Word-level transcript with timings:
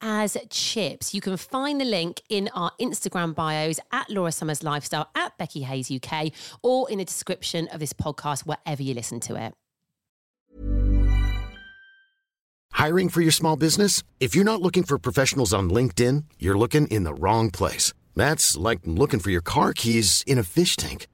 as 0.00 0.36
chips. 0.50 1.14
You 1.14 1.20
can 1.20 1.36
find 1.36 1.80
the 1.80 1.84
link 1.84 2.22
in 2.28 2.48
our 2.54 2.72
Instagram 2.80 3.34
bios 3.34 3.80
at 3.92 4.10
Laura 4.10 4.32
Summers 4.32 4.62
Lifestyle, 4.62 5.08
at 5.14 5.36
Becky 5.38 5.62
Hayes 5.62 5.90
UK, 5.90 6.32
or 6.62 6.90
in 6.90 6.98
the 6.98 7.04
description 7.04 7.68
of 7.68 7.80
this 7.80 7.92
podcast, 7.92 8.46
wherever 8.46 8.82
you 8.82 8.94
listen 8.94 9.20
to 9.20 9.36
it. 9.36 9.54
Hiring 12.72 13.08
for 13.08 13.20
your 13.20 13.32
small 13.32 13.56
business? 13.56 14.02
If 14.20 14.34
you're 14.34 14.44
not 14.44 14.62
looking 14.62 14.84
for 14.84 14.98
professionals 14.98 15.52
on 15.52 15.70
LinkedIn, 15.70 16.24
you're 16.38 16.58
looking 16.58 16.86
in 16.86 17.04
the 17.04 17.14
wrong 17.14 17.50
place. 17.50 17.92
That's 18.16 18.56
like 18.56 18.80
looking 18.86 19.20
for 19.20 19.30
your 19.30 19.42
car 19.42 19.74
keys 19.74 20.24
in 20.26 20.38
a 20.38 20.42
fish 20.42 20.76
tank. 20.76 21.06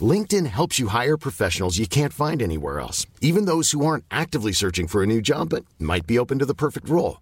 LinkedIn 0.00 0.46
helps 0.46 0.78
you 0.78 0.88
hire 0.88 1.16
professionals 1.16 1.78
you 1.78 1.86
can't 1.86 2.12
find 2.12 2.40
anywhere 2.42 2.80
else, 2.80 3.06
even 3.20 3.44
those 3.44 3.72
who 3.72 3.84
aren't 3.84 4.04
actively 4.10 4.52
searching 4.52 4.86
for 4.86 5.02
a 5.02 5.06
new 5.06 5.20
job 5.20 5.50
but 5.50 5.64
might 5.78 6.06
be 6.06 6.18
open 6.18 6.38
to 6.38 6.46
the 6.46 6.54
perfect 6.54 6.88
role. 6.88 7.21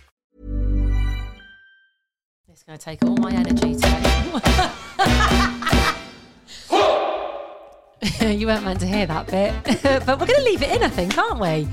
Going 2.71 2.79
to 2.79 2.85
take 2.85 3.03
all 3.03 3.17
my 3.17 3.33
energy 3.33 3.75
today. 3.75 3.97
you 8.39 8.47
weren't 8.47 8.63
meant 8.63 8.79
to 8.79 8.87
hear 8.87 9.05
that 9.07 9.27
bit, 9.27 9.53
but 10.05 10.17
we're 10.17 10.25
going 10.25 10.39
to 10.39 10.45
leave 10.45 10.61
it 10.61 10.77
in, 10.77 10.81
I 10.81 10.87
think, 10.87 11.17
aren't 11.17 11.41
we? 11.41 11.67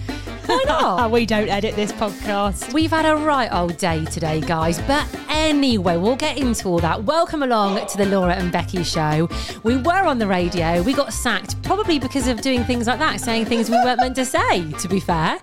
Why 0.49 0.65
not? 0.67 1.11
we 1.11 1.27
don't 1.27 1.51
edit 1.51 1.77
this 1.77 1.93
podcast. 1.93 2.73
We've 2.73 2.91
had 2.91 3.05
a 3.05 3.17
right 3.17 3.53
old 3.53 3.77
day 3.77 4.07
today, 4.07 4.41
guys. 4.41 4.81
But 4.81 5.07
anyway, 5.29 5.99
we'll 5.99 6.17
get 6.17 6.39
into 6.39 6.69
all 6.69 6.79
that. 6.79 7.05
Welcome 7.05 7.43
along 7.43 7.87
to 7.87 7.99
the 7.99 8.07
Laura 8.07 8.35
and 8.35 8.51
Becky 8.51 8.83
show. 8.83 9.29
We 9.63 9.77
were 9.77 10.07
on 10.07 10.19
the 10.19 10.27
radio. 10.27 10.81
We 10.83 10.95
got 10.95 11.13
sacked 11.13 11.63
probably 11.63 11.99
because 11.99 12.29
of 12.29 12.41
doing 12.41 12.65
things 12.65 12.87
like 12.87 12.99
that, 12.99 13.21
saying 13.21 13.45
things 13.45 13.69
we 13.69 13.77
weren't 13.77 14.01
meant 14.01 14.17
to 14.17 14.25
say, 14.25 14.73
to 14.73 14.89
be 14.89 15.01
fair. 15.01 15.39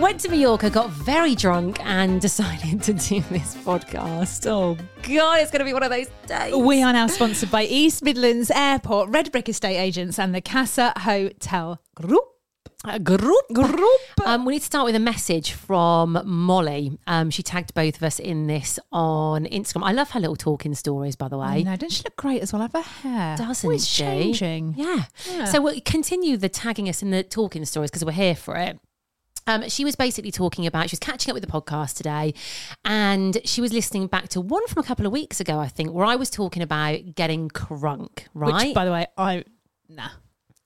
Went 0.00 0.18
to 0.22 0.28
Mallorca, 0.28 0.70
got 0.70 0.90
very 0.90 1.36
drunk, 1.36 1.78
and 1.86 2.20
decided 2.20 2.82
to 2.82 2.94
do 2.94 3.20
this 3.30 3.54
podcast. 3.58 4.44
Oh, 4.50 4.76
God, 5.02 5.40
it's 5.40 5.52
going 5.52 5.60
to 5.60 5.66
be 5.66 5.72
one 5.72 5.84
of 5.84 5.90
those 5.90 6.08
days. 6.26 6.56
We 6.56 6.82
are 6.82 6.92
now 6.92 7.06
sponsored 7.06 7.52
by 7.52 7.62
East 7.62 8.02
Midlands 8.02 8.50
Airport, 8.50 9.10
Redbrik 9.10 9.48
Estate 9.48 9.76
Agents, 9.76 10.18
and 10.18 10.34
the 10.34 10.40
Casa 10.40 10.92
Hotel 10.96 11.80
Group. 11.94 12.37
Uh, 12.84 12.96
group. 12.98 13.48
Group. 13.52 14.00
Um, 14.24 14.44
we 14.44 14.52
need 14.54 14.60
to 14.60 14.64
start 14.64 14.84
with 14.84 14.94
a 14.94 15.00
message 15.00 15.50
from 15.52 16.20
Molly. 16.24 16.96
Um, 17.08 17.28
she 17.28 17.42
tagged 17.42 17.74
both 17.74 17.96
of 17.96 18.02
us 18.04 18.20
in 18.20 18.46
this 18.46 18.78
on 18.92 19.46
Instagram. 19.46 19.82
I 19.82 19.90
love 19.90 20.10
her 20.10 20.20
little 20.20 20.36
talking 20.36 20.74
stories, 20.74 21.16
by 21.16 21.26
the 21.26 21.36
way. 21.38 21.64
No, 21.64 21.72
doesn't 21.74 21.90
she 21.90 22.02
look 22.04 22.14
great 22.14 22.40
as 22.40 22.52
well? 22.52 22.62
I 22.62 22.66
Have 22.66 22.72
her 22.74 22.82
hair. 23.08 23.36
Doesn't 23.36 23.66
Always 23.66 23.86
she? 23.86 24.04
changing. 24.04 24.74
Yeah. 24.76 25.04
Yeah. 25.28 25.46
So 25.46 25.60
we'll 25.60 25.80
continue 25.80 26.36
the 26.36 26.48
tagging 26.48 26.88
us 26.88 27.02
in 27.02 27.10
the 27.10 27.24
talking 27.24 27.64
stories 27.64 27.90
because 27.90 28.04
we're 28.04 28.12
here 28.12 28.36
for 28.36 28.54
it. 28.54 28.78
Um, 29.48 29.68
she 29.68 29.84
was 29.84 29.96
basically 29.96 30.30
talking 30.30 30.64
about, 30.66 30.88
she 30.90 30.94
was 30.94 31.00
catching 31.00 31.32
up 31.32 31.34
with 31.34 31.44
the 31.44 31.50
podcast 31.50 31.96
today, 31.96 32.34
and 32.84 33.38
she 33.44 33.60
was 33.60 33.72
listening 33.72 34.06
back 34.06 34.28
to 34.28 34.40
one 34.40 34.64
from 34.68 34.84
a 34.84 34.86
couple 34.86 35.04
of 35.06 35.10
weeks 35.10 35.40
ago, 35.40 35.58
I 35.58 35.68
think, 35.68 35.90
where 35.90 36.04
I 36.04 36.16
was 36.16 36.28
talking 36.30 36.62
about 36.62 37.14
getting 37.16 37.48
crunk, 37.48 38.26
right? 38.34 38.66
Which, 38.66 38.74
by 38.74 38.84
the 38.84 38.92
way, 38.92 39.06
I 39.16 39.44
nah. 39.88 40.10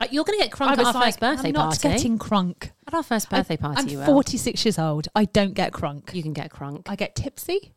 Uh, 0.03 0.07
You're 0.11 0.25
going 0.25 0.39
to 0.39 0.45
get 0.45 0.53
crunk 0.53 0.69
I 0.69 0.73
at 0.73 0.79
our 0.81 0.93
like, 0.93 1.05
first 1.05 1.21
birthday 1.21 1.49
I'm 1.49 1.55
not 1.55 1.81
party. 1.81 1.89
getting 1.89 2.19
crunk. 2.19 2.71
At 2.89 2.95
our 2.95 3.03
first 3.03 3.31
birthday 3.31 3.55
I, 3.55 3.57
party, 3.57 3.81
I'm 3.81 3.89
you 3.89 3.99
will. 3.99 4.07
46 4.07 4.65
years 4.65 4.79
old. 4.79 5.09
I 5.15 5.27
don't 5.27 5.55
get 5.55 5.73
crunk. 5.73 6.13
You 6.13 6.23
can 6.23 6.33
get 6.33 6.51
crunk. 6.51 6.89
I 6.89 6.97
get 6.97 7.15
tipsy. 7.15 7.73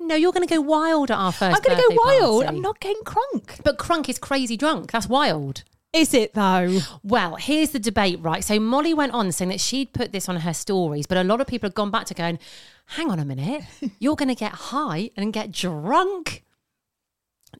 no, 0.00 0.14
you're 0.14 0.32
going 0.32 0.46
to 0.46 0.54
go 0.54 0.60
wild 0.60 1.10
at 1.10 1.18
our 1.18 1.32
1st 1.32 1.54
I'm 1.54 1.62
going 1.62 1.76
to 1.76 1.88
go 1.88 2.02
wild. 2.02 2.44
party. 2.44 2.56
I'm 2.56 2.62
not 2.62 2.80
getting 2.80 3.02
crunk. 3.02 3.62
But 3.62 3.78
crunk 3.78 4.08
is 4.08 4.18
crazy 4.18 4.56
drunk. 4.56 4.92
That's 4.92 5.08
wild. 5.08 5.64
Is 5.92 6.12
it 6.12 6.34
though? 6.34 6.80
Well, 7.04 7.36
here's 7.36 7.70
the 7.70 7.78
debate, 7.78 8.18
right? 8.20 8.42
So 8.42 8.58
Molly 8.58 8.94
went 8.94 9.12
on 9.12 9.30
saying 9.30 9.50
that 9.50 9.60
she'd 9.60 9.92
put 9.92 10.10
this 10.10 10.28
on 10.28 10.36
her 10.36 10.52
stories, 10.52 11.06
but 11.06 11.18
a 11.18 11.22
lot 11.22 11.40
of 11.40 11.46
people 11.46 11.68
have 11.68 11.74
gone 11.74 11.92
back 11.92 12.06
to 12.06 12.14
going, 12.14 12.40
hang 12.86 13.10
on 13.10 13.20
a 13.20 13.24
minute, 13.24 13.62
you're 14.00 14.16
going 14.16 14.28
to 14.28 14.34
get 14.34 14.52
high 14.52 15.10
and 15.16 15.32
get 15.32 15.52
drunk. 15.52 16.42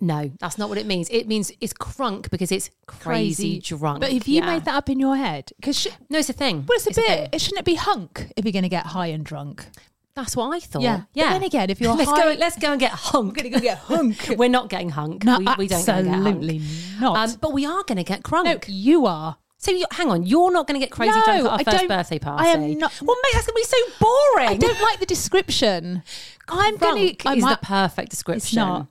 No, 0.04 0.30
that's 0.38 0.58
not 0.58 0.68
what 0.68 0.76
it 0.78 0.86
means. 0.86 1.08
It 1.10 1.26
means 1.26 1.50
it's 1.60 1.72
crunk 1.72 2.30
because 2.30 2.52
it's 2.52 2.68
crazy, 2.86 3.58
drunk. 3.60 4.00
But 4.00 4.12
if 4.12 4.28
you 4.28 4.36
Yeah. 4.40 4.46
made 4.46 4.64
that 4.66 4.74
up 4.74 4.90
in 4.90 5.00
your 5.00 5.16
head, 5.16 5.50
because 5.56 5.78
sh- 5.80 5.86
no, 6.10 6.18
it's 6.18 6.28
a 6.28 6.34
thing. 6.34 6.66
well, 6.68 6.76
it's 6.76 6.86
a 6.86 6.90
It's 6.90 6.98
a 6.98 7.00
bit. 7.00 7.30
thing. 7.30 7.38
shouldn't 7.40 7.60
it 7.60 7.64
be 7.64 7.76
hunk 7.76 8.30
if 8.36 8.44
you're 8.44 8.52
going 8.52 8.64
to 8.64 8.68
get 8.68 8.86
high 8.86 9.06
and 9.06 9.24
drunk? 9.24 9.66
That's 10.14 10.36
what 10.36 10.54
I 10.54 10.60
thought. 10.60 10.82
Yeah. 10.82 10.96
But 10.98 11.06
yeah. 11.14 11.32
then 11.32 11.42
again, 11.42 11.70
if 11.70 11.80
you're 11.80 11.94
let's 11.94 12.10
high- 12.10 12.34
go, 12.34 12.38
let's 12.38 12.56
go 12.58 12.70
and 12.72 12.78
get 12.80 12.92
hunk. 12.92 13.36
We're 13.36 13.42
going 13.42 13.52
to 13.52 13.58
go 13.58 13.60
get 13.60 13.78
hunk. 13.78 14.28
We're 14.38 14.48
not 14.50 14.68
getting 14.68 14.90
hunk. 14.90 15.24
No, 15.24 15.38
we, 15.38 15.46
we 15.58 15.66
don't 15.68 15.84
go 15.86 15.92
and 15.94 16.06
get 16.06 16.14
hunk. 16.14 16.26
absolutely 16.26 16.60
not. 17.00 17.16
Um, 17.30 17.36
but 17.40 17.52
we 17.52 17.64
are 17.66 17.82
going 17.84 17.96
to 17.96 18.04
get 18.04 18.22
crunk. 18.22 18.44
no, 18.44 18.58
you 18.68 19.06
are. 19.06 19.38
So 19.58 19.70
you, 19.70 19.86
hang 19.92 20.10
on, 20.10 20.26
you're 20.26 20.52
not 20.52 20.66
going 20.66 20.78
to 20.78 20.84
get 20.86 20.92
crazy 20.92 21.18
No, 21.18 21.24
drunk 21.24 21.40
at 21.40 21.46
our 21.46 21.58
I 21.58 21.64
1st 21.64 21.78
don't- 21.78 21.88
birthday 21.88 22.18
party. 22.18 22.44
I 22.48 22.52
am 22.52 22.78
not- 22.78 22.92
Well, 23.00 23.16
mate, 23.24 23.30
that's 23.32 23.46
going 23.46 23.62
to 23.64 23.68
be 23.70 23.76
so 23.76 23.76
boring. 23.98 24.48
I 24.50 24.56
don't 24.58 24.80
like 24.82 25.00
the 25.00 25.06
description. 25.06 26.02
I'm 26.48 26.76
going 26.76 27.16
to. 27.16 27.30
is 27.36 27.42
the 27.44 27.58
perfect 27.62 28.10
description. 28.10 28.56
not. 28.58 28.86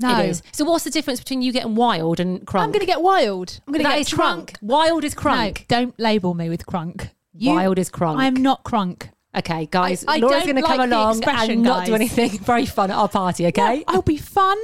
No, 0.00 0.20
It 0.20 0.28
is. 0.30 0.42
So 0.52 0.64
what's 0.64 0.84
the 0.84 0.90
difference 0.90 1.18
between 1.18 1.42
you 1.42 1.52
getting 1.52 1.74
wild 1.74 2.20
and 2.20 2.40
crunk? 2.46 2.60
I'm 2.62 2.70
going 2.70 2.80
to 2.80 2.86
get 2.86 3.02
wild. 3.02 3.60
I'm 3.66 3.72
going 3.72 3.84
to 3.84 3.90
get 3.90 4.06
crunk. 4.06 4.56
Wild 4.62 5.04
is 5.04 5.14
No, 5.16 5.22
crunk. 5.22 5.66
don't 5.68 5.98
label 5.98 6.34
me 6.34 6.48
with 6.48 6.64
crunk. 6.66 7.10
Wild 7.34 7.78
is 7.78 7.90
crunk. 7.90 8.16
I'm 8.18 8.34
not 8.34 8.64
crunk. 8.64 9.10
Okay, 9.36 9.66
guys, 9.70 10.04
I- 10.08 10.14
I 10.14 10.18
Laura's 10.18 10.44
going 10.44 10.56
to 10.56 10.62
come 10.62 10.80
along 10.80 11.22
and 11.24 11.62
not 11.62 11.86
do 11.86 11.94
anything 11.94 12.30
very 12.40 12.64
fun 12.66 12.90
at 12.90 12.96
our 12.96 13.08
party, 13.08 13.46
okay? 13.48 13.78
No, 13.78 13.84
I'll 13.88 14.02
be 14.02 14.16
fun. 14.16 14.56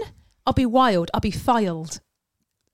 I'll 0.46 0.52
be 0.54 0.66
wild. 0.66 1.10
I'll 1.14 1.20
be 1.20 1.31
filed. 1.31 2.00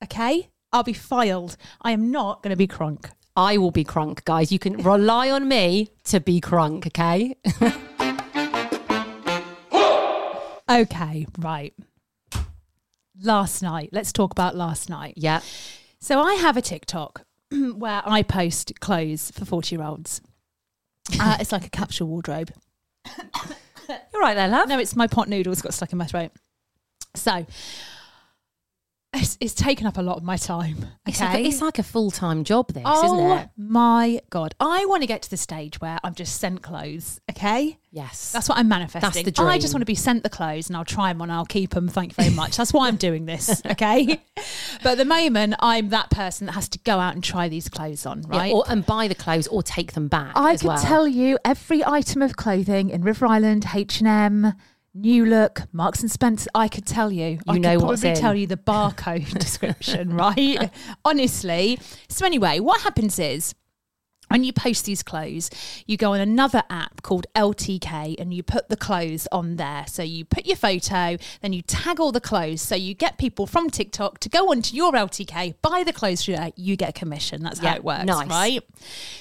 Okay? 0.03 0.51
I'll 0.73 0.83
be 0.85 0.93
filed. 0.93 1.57
I 1.83 1.93
am 1.93 2.11
not 2.11 2.43
going 2.43 2.51
to 2.51 2.57
be 2.57 2.69
crunk. 2.69 3.11
I 3.37 3.59
will 3.59 3.71
be 3.71 3.85
crunk, 3.85 4.25
guys. 4.25 4.53
You 4.53 4.59
can 4.59 4.77
rely 4.83 5.31
on 5.31 5.49
me 5.49 5.91
to 6.05 6.21
be 6.21 6.41
crunk, 6.41 6.87
okay? 6.89 7.37
Okay, 10.69 11.27
right. 11.41 11.75
Last 13.23 13.63
night. 13.63 13.91
Let's 13.93 14.13
talk 14.13 14.33
about 14.33 14.57
last 14.57 14.89
night. 14.89 15.15
yeah. 15.17 15.41
So 16.01 16.21
I 16.21 16.35
have 16.35 16.57
a 16.57 16.63
TikTok 16.63 17.23
where 17.51 18.03
I 18.07 18.23
post 18.23 18.73
clothes 18.81 19.31
for 19.33 19.45
40 19.45 19.75
year 19.77 19.85
olds. 19.85 20.21
Uh, 21.19 21.37
it's 21.41 21.51
like 21.51 21.67
a 21.67 21.71
capsule 21.71 22.07
wardrobe. 22.07 22.53
You're 23.89 24.23
right 24.23 24.35
there, 24.35 24.47
love. 24.47 24.69
No, 24.69 24.79
it's 24.79 24.95
my 24.95 25.09
pot 25.09 25.29
noodles 25.29 25.61
got 25.61 25.75
stuck 25.75 25.91
in 25.91 25.99
my 25.99 26.05
throat. 26.05 26.31
So 27.17 27.45
it's, 29.13 29.37
it's 29.41 29.55
taken 29.55 29.87
up 29.87 29.99
a 29.99 30.03
lot 30.03 30.17
of 30.19 30.23
my 30.23 30.37
time. 30.37 30.87
It's, 31.07 31.21
Okay. 31.21 31.33
like 31.33 31.45
a, 31.45 31.49
it's 31.49 31.61
like 31.63 31.79
a 31.79 31.83
full 31.83 32.11
time 32.13 32.45
job, 32.45 32.73
this, 32.73 32.83
oh 32.87 33.05
isn't 33.29 33.39
it? 33.39 33.49
my 33.57 34.21
god! 34.31 34.55
I 34.61 34.85
want 34.87 35.03
to 35.03 35.07
get 35.09 35.23
to 35.23 35.31
the 35.31 35.37
stage 35.37 35.81
where 35.81 35.99
I'm 36.05 36.15
just 36.15 36.39
sent 36.41 36.63
clothes. 36.63 37.21
Okay, 37.31 37.79
Yes. 37.93 38.31
that's 38.31 38.49
what 38.49 38.57
I'm 38.59 38.69
manifesting. 38.69 39.25
the 39.25 39.43
I 39.43 39.59
just 39.59 39.75
want 39.75 39.83
to 39.83 39.87
be 39.87 39.97
sent 39.97 40.23
the 40.23 40.29
clothes, 40.31 40.69
and 40.69 40.77
I'll 40.77 40.85
try 40.85 41.13
them 41.13 41.21
on. 41.23 41.31
I'll 41.31 41.45
keep 41.45 41.71
them. 41.71 41.89
Thank 41.89 42.13
you 42.17 42.23
very 42.23 42.35
much. 42.35 42.57
That's 42.57 42.73
why 42.73 42.87
I'm 42.89 42.97
doing 42.97 43.27
this. 43.27 43.63
Okay, 43.71 44.21
but 44.83 44.93
at 44.93 44.99
the 44.99 45.05
moment, 45.05 45.55
I'm 45.61 45.89
that 45.89 46.11
person 46.11 46.47
that 46.47 46.53
has 46.53 46.69
to 46.71 46.79
go 46.81 46.99
out 46.99 47.15
and 47.15 47.25
try 47.25 47.49
these 47.49 47.69
clothes 47.69 48.07
on. 48.07 48.23
Yeah, 48.31 48.39
Right. 48.39 48.53
or, 48.53 48.65
and 48.69 48.85
buy 48.87 49.09
the 49.09 49.15
clothes 49.15 49.47
or 49.49 49.63
take 49.63 49.93
them 49.95 50.07
back. 50.09 50.33
I 50.37 50.57
could 50.57 50.67
well. 50.69 50.79
tell 50.83 51.09
you 51.09 51.39
every 51.45 51.85
item 51.85 52.23
of 52.23 52.37
clothing 52.37 52.91
in 52.91 53.03
River 53.03 53.27
Island, 53.27 53.67
H 53.75 54.01
and 54.01 54.09
M, 54.09 54.53
New 54.93 55.25
Look, 55.25 55.63
Marks 55.73 56.01
and 56.01 56.11
Spencer. 56.11 56.51
I 56.55 56.67
could 56.69 56.85
tell 56.85 57.13
you. 57.13 57.39
I 57.49 57.59
know 57.59 57.79
could 57.79 57.85
what's 57.87 58.01
probably 58.01 58.17
in. 58.17 58.17
tell 58.17 58.35
you 58.35 58.47
the 58.47 58.57
barcode 58.57 59.31
description, 59.39 60.15
right? 60.15 60.71
Honestly. 61.05 61.79
So 62.09 62.27
anyway, 62.27 62.59
what 62.61 62.81
happens 62.81 63.19
is 63.19 63.55
when 64.31 64.45
you 64.45 64.53
post 64.53 64.85
these 64.85 65.03
clothes, 65.03 65.51
you 65.87 65.97
go 65.97 66.13
on 66.15 66.21
another 66.21 66.63
app 66.71 67.03
called 67.03 67.27
LTK 67.35 68.15
and 68.21 68.33
you 68.33 68.45
put 68.45 68.69
the 68.69 68.77
clothes 68.77 69.27
on 69.33 69.57
there. 69.57 69.85
So 69.89 70.05
you 70.05 70.25
put 70.25 70.47
your 70.47 70.57
photo, 70.57 71.17
then 71.43 71.53
you 71.53 71.63
tag 71.63 71.99
all 71.99 72.13
the 72.13 72.21
clothes. 72.21 72.63
So 72.63 72.77
you 72.77 72.95
get 72.95 73.19
people 73.19 73.49
from 73.49 73.71
TikTok 73.71 74.21
to 74.21 74.29
go 74.29 74.51
onto 74.53 74.77
your 74.77 74.93
LTK, 74.93 75.57
buy 75.63 75.83
the 75.85 75.93
clothes 75.93 76.25
through 76.25 76.37
there, 76.37 76.53
you 76.55 76.77
get 76.77 76.91
a 76.91 76.93
commission. 76.93 77.43
That's 77.43 77.61
Yeah, 77.61 77.71
how 77.71 77.77
it 77.77 77.85
works, 77.85 78.05
nice. 78.05 78.29
right? 78.29 78.63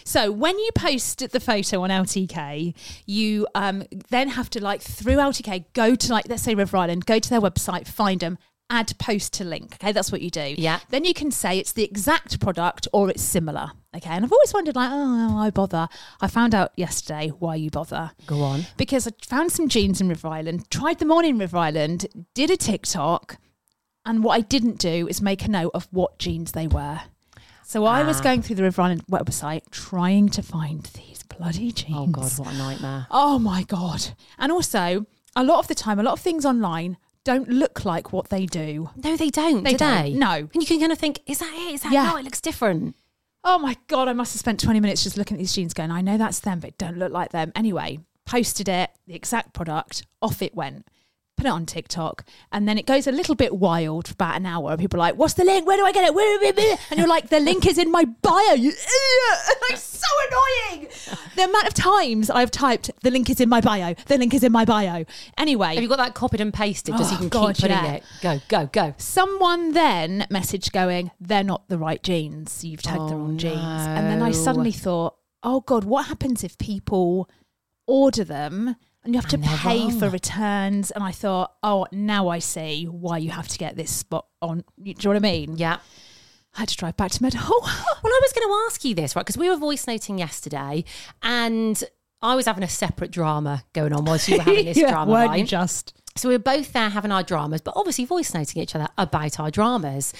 So 0.03 0.31
when 0.31 0.59
you 0.59 0.69
post 0.75 1.27
the 1.31 1.39
photo 1.39 1.81
on 1.81 1.89
LTK, 1.89 2.75
you 3.07 3.47
um, 3.55 3.83
then 4.09 4.29
have 4.29 4.49
to 4.51 4.63
like 4.63 4.81
through 4.81 5.15
LTK 5.15 5.65
go 5.73 5.95
to 5.95 6.11
like 6.11 6.29
let's 6.29 6.43
say 6.43 6.53
River 6.53 6.77
Island, 6.77 7.07
go 7.07 7.17
to 7.17 7.29
their 7.29 7.41
website, 7.41 7.87
find 7.87 8.19
them. 8.19 8.37
Add 8.71 8.97
post 8.99 9.33
to 9.33 9.43
link. 9.43 9.75
Okay, 9.81 9.91
that's 9.91 10.11
what 10.11 10.21
you 10.21 10.29
do. 10.29 10.53
Yeah. 10.57 10.79
Then 10.89 11.03
you 11.03 11.13
can 11.13 11.31
say 11.31 11.57
it's 11.57 11.71
the 11.73 11.83
exact 11.83 12.39
product 12.39 12.87
or 12.93 13.09
it's 13.09 13.23
similar. 13.23 13.71
Okay. 13.95 14.09
And 14.11 14.23
I've 14.23 14.31
always 14.31 14.53
wondered, 14.53 14.75
like, 14.75 14.89
oh, 14.93 15.33
why 15.33 15.49
bother? 15.49 15.87
I 16.21 16.27
found 16.27 16.53
out 16.53 16.71
yesterday 16.75 17.29
why 17.39 17.55
you 17.55 17.71
bother. 17.71 18.11
Go 18.27 18.41
on. 18.43 18.67
Because 18.77 19.07
I 19.07 19.11
found 19.25 19.51
some 19.51 19.67
jeans 19.69 19.99
in 20.01 20.07
River 20.09 20.27
Island, 20.27 20.69
tried 20.69 20.99
them 20.99 21.11
on 21.11 21.25
in 21.25 21.39
River 21.39 21.57
Island, 21.57 22.05
did 22.35 22.51
a 22.51 22.57
TikTok, 22.57 23.37
and 24.05 24.23
what 24.23 24.33
I 24.35 24.41
didn't 24.41 24.77
do 24.77 25.07
is 25.07 25.19
make 25.21 25.43
a 25.45 25.49
note 25.49 25.71
of 25.73 25.87
what 25.91 26.19
jeans 26.19 26.51
they 26.51 26.67
were. 26.67 27.01
So 27.63 27.85
I 27.85 28.03
was 28.03 28.19
Ah. 28.19 28.23
going 28.23 28.41
through 28.43 28.55
the 28.57 28.63
River 28.63 28.81
Island 28.83 29.05
website 29.07 29.63
trying 29.71 30.29
to 30.29 30.41
find 30.43 30.83
these 30.95 31.23
bloody 31.23 31.71
jeans. 31.71 31.95
Oh, 31.95 32.07
God, 32.07 32.31
what 32.37 32.53
a 32.53 32.57
nightmare. 32.57 33.07
Oh 33.09 33.39
my 33.39 33.63
god! 33.63 34.09
And 34.37 34.51
also, 34.51 35.05
a 35.35 35.43
lot 35.43 35.59
of 35.59 35.67
the 35.67 35.75
time, 35.75 35.99
a 35.99 36.03
lot 36.03 36.13
of 36.13 36.19
things 36.19 36.45
online 36.45 36.97
don't 37.25 37.49
look 37.49 37.85
like 37.85 38.11
what 38.13 38.29
they 38.29 38.45
do. 38.45 38.89
No, 39.03 39.15
they 39.17 39.29
don't, 39.29 39.63
They 39.63 39.71
do 39.71 39.77
don't, 39.77 40.03
they? 40.03 40.13
no. 40.13 40.33
And 40.53 40.55
you 40.55 40.65
can 40.65 40.79
kind 40.79 40.91
of 40.91 40.97
think, 40.97 41.19
is 41.27 41.39
that 41.39 41.53
it? 41.53 41.73
Is 41.75 41.81
that 41.81 41.91
Yeah. 41.91 42.05
how 42.05 42.17
it 42.17 42.23
looks 42.23 42.41
different? 42.41 42.95
Oh 43.43 43.57
my 43.57 43.77
god! 43.87 44.07
I 44.07 44.13
must 44.13 44.33
have 44.33 44.39
spent 44.39 44.59
twenty 44.59 44.79
minutes 44.81 45.03
just 45.03 45.15
looking 45.17 45.35
at 45.35 45.39
these 45.39 45.53
jeans, 45.53 45.73
going, 45.73 45.91
"I 45.91 46.01
know 46.01 46.17
that's 46.17 46.39
them, 46.41 46.59
but 46.59 46.77
don't 46.77 46.97
look 46.97 47.13
like 47.13 47.31
them." 47.31 47.51
Anyway, 47.55 47.99
posted 48.25 48.67
it, 48.67 48.89
the 49.07 49.15
exact 49.15 49.53
product, 49.53 50.05
off 50.21 50.41
it 50.41 50.53
went. 50.53 50.85
Put 51.39 51.45
it 51.45 51.51
on 51.51 51.65
TikTok, 51.65 52.25
and 52.51 52.67
then 52.67 52.77
it 52.77 52.85
goes 52.85 53.07
a 53.07 53.13
little 53.13 53.33
bit 53.33 53.55
wild 53.55 54.09
for 54.09 54.13
about 54.13 54.35
an 54.35 54.45
hour. 54.45 54.75
People 54.75 54.97
are 54.99 55.07
like, 55.07 55.15
"What's 55.15 55.35
the 55.35 55.45
link? 55.45 55.65
Where 55.65 55.77
do 55.77 55.85
I 55.85 55.93
get 55.93 56.03
it?" 56.03 56.13
Where, 56.13 56.37
where, 56.41 56.51
where?" 56.53 56.77
And 56.89 56.99
you're 56.99 57.07
like, 57.07 57.29
"The 57.29 57.39
link 57.39 57.65
is 57.65 57.77
in 57.77 57.89
my 57.91 58.03
bio." 58.03 58.53
You 58.55 58.69
idiot! 58.69 59.55
Like 59.69 59.77
so 59.77 60.07
annoying. 60.27 60.87
The 61.35 61.43
amount 61.45 61.67
of 61.67 61.73
times 61.73 62.29
I've 62.29 62.51
typed, 62.51 62.91
"The 63.03 63.11
link 63.11 63.29
is 63.29 63.39
in 63.39 63.47
my 63.47 63.61
bio." 63.61 63.93
The 64.07 64.17
link 64.17 64.33
is 64.33 64.43
in 64.43 64.51
my 64.51 64.65
bio. 64.65 65.05
Anyway, 65.37 65.75
Have 65.75 65.83
you 65.83 65.87
got 65.87 65.97
that 65.97 66.13
copied 66.13 66.41
and 66.41 66.53
pasted 66.53 66.97
just 66.97 67.11
so 67.11 67.15
you 67.15 67.17
Oh, 67.17 67.21
can 67.21 67.29
God, 67.29 67.55
keep 67.55 67.61
putting 67.69 67.77
yeah. 67.77 67.93
it? 67.93 68.03
Go, 68.21 68.41
go, 68.49 68.65
go. 68.71 68.93
Someone 68.97 69.71
then 69.73 70.27
messaged 70.29 70.71
going, 70.73 71.11
they're 71.21 71.43
not 71.43 71.67
the 71.69 71.77
right 71.77 72.01
jeans. 72.03 72.63
You've 72.65 72.81
tagged 72.81 72.99
the 73.09 73.13
Oh, 73.13 73.17
wrong 73.17 73.37
jeans. 73.37 73.55
And 73.55 74.07
then 74.07 74.21
I 74.21 74.31
suddenly 74.31 74.71
thought, 74.73 75.15
oh 75.43 75.61
God, 75.61 75.83
what 75.85 76.07
happens 76.07 76.43
if 76.43 76.57
people 76.57 77.29
order 77.87 78.23
them 78.23 78.75
and 79.03 79.13
you 79.13 79.19
have 79.21 79.29
to 79.29 79.37
pay 79.37 79.89
for 79.91 80.09
returns? 80.09 80.91
And 80.91 81.03
I 81.03 81.11
thought, 81.11 81.53
oh, 81.63 81.87
now 81.91 82.27
I 82.29 82.39
see 82.39 82.85
why 82.85 83.17
you 83.17 83.29
have 83.31 83.47
to 83.49 83.57
get 83.57 83.75
this 83.75 83.91
spot 83.91 84.25
on. 84.41 84.59
Do 84.81 84.89
you 84.89 84.95
know 85.03 85.09
what 85.11 85.15
I 85.17 85.19
mean? 85.19 85.57
Yeah. 85.57 85.79
I 86.55 86.61
had 86.61 86.69
to 86.69 86.75
drive 86.77 86.97
back 86.97 87.11
to 87.11 87.21
Meadowhall. 87.23 87.61
Well, 88.03 88.13
I 88.13 88.19
was 88.23 88.33
going 88.33 88.47
to 88.47 88.65
ask 88.67 88.85
you 88.85 88.95
this, 88.95 89.15
right? 89.15 89.23
Because 89.25 89.37
we 89.37 89.49
were 89.49 89.57
voice 89.57 89.85
noting 89.85 90.17
yesterday 90.19 90.85
and 91.21 91.83
I 92.21 92.35
was 92.35 92.45
having 92.45 92.63
a 92.63 92.69
separate 92.69 93.11
drama 93.11 93.63
going 93.73 93.91
on 93.93 94.05
whilst 94.05 94.27
you 94.29 94.37
were 94.37 94.43
having 94.43 94.65
this 94.73 94.79
drama, 94.79 95.11
weren't 95.11 95.29
right? 95.31 95.45
just? 95.45 95.93
So 96.15 96.27
we 96.29 96.35
were 96.35 96.39
both 96.39 96.73
there 96.73 96.89
having 96.89 97.11
our 97.11 97.23
dramas, 97.23 97.61
but 97.61 97.73
obviously 97.77 98.05
voice 98.05 98.33
noting 98.33 98.61
each 98.61 98.73
other 98.75 98.87
about 98.97 99.39
our 99.39 99.51
dramas. 99.51 100.13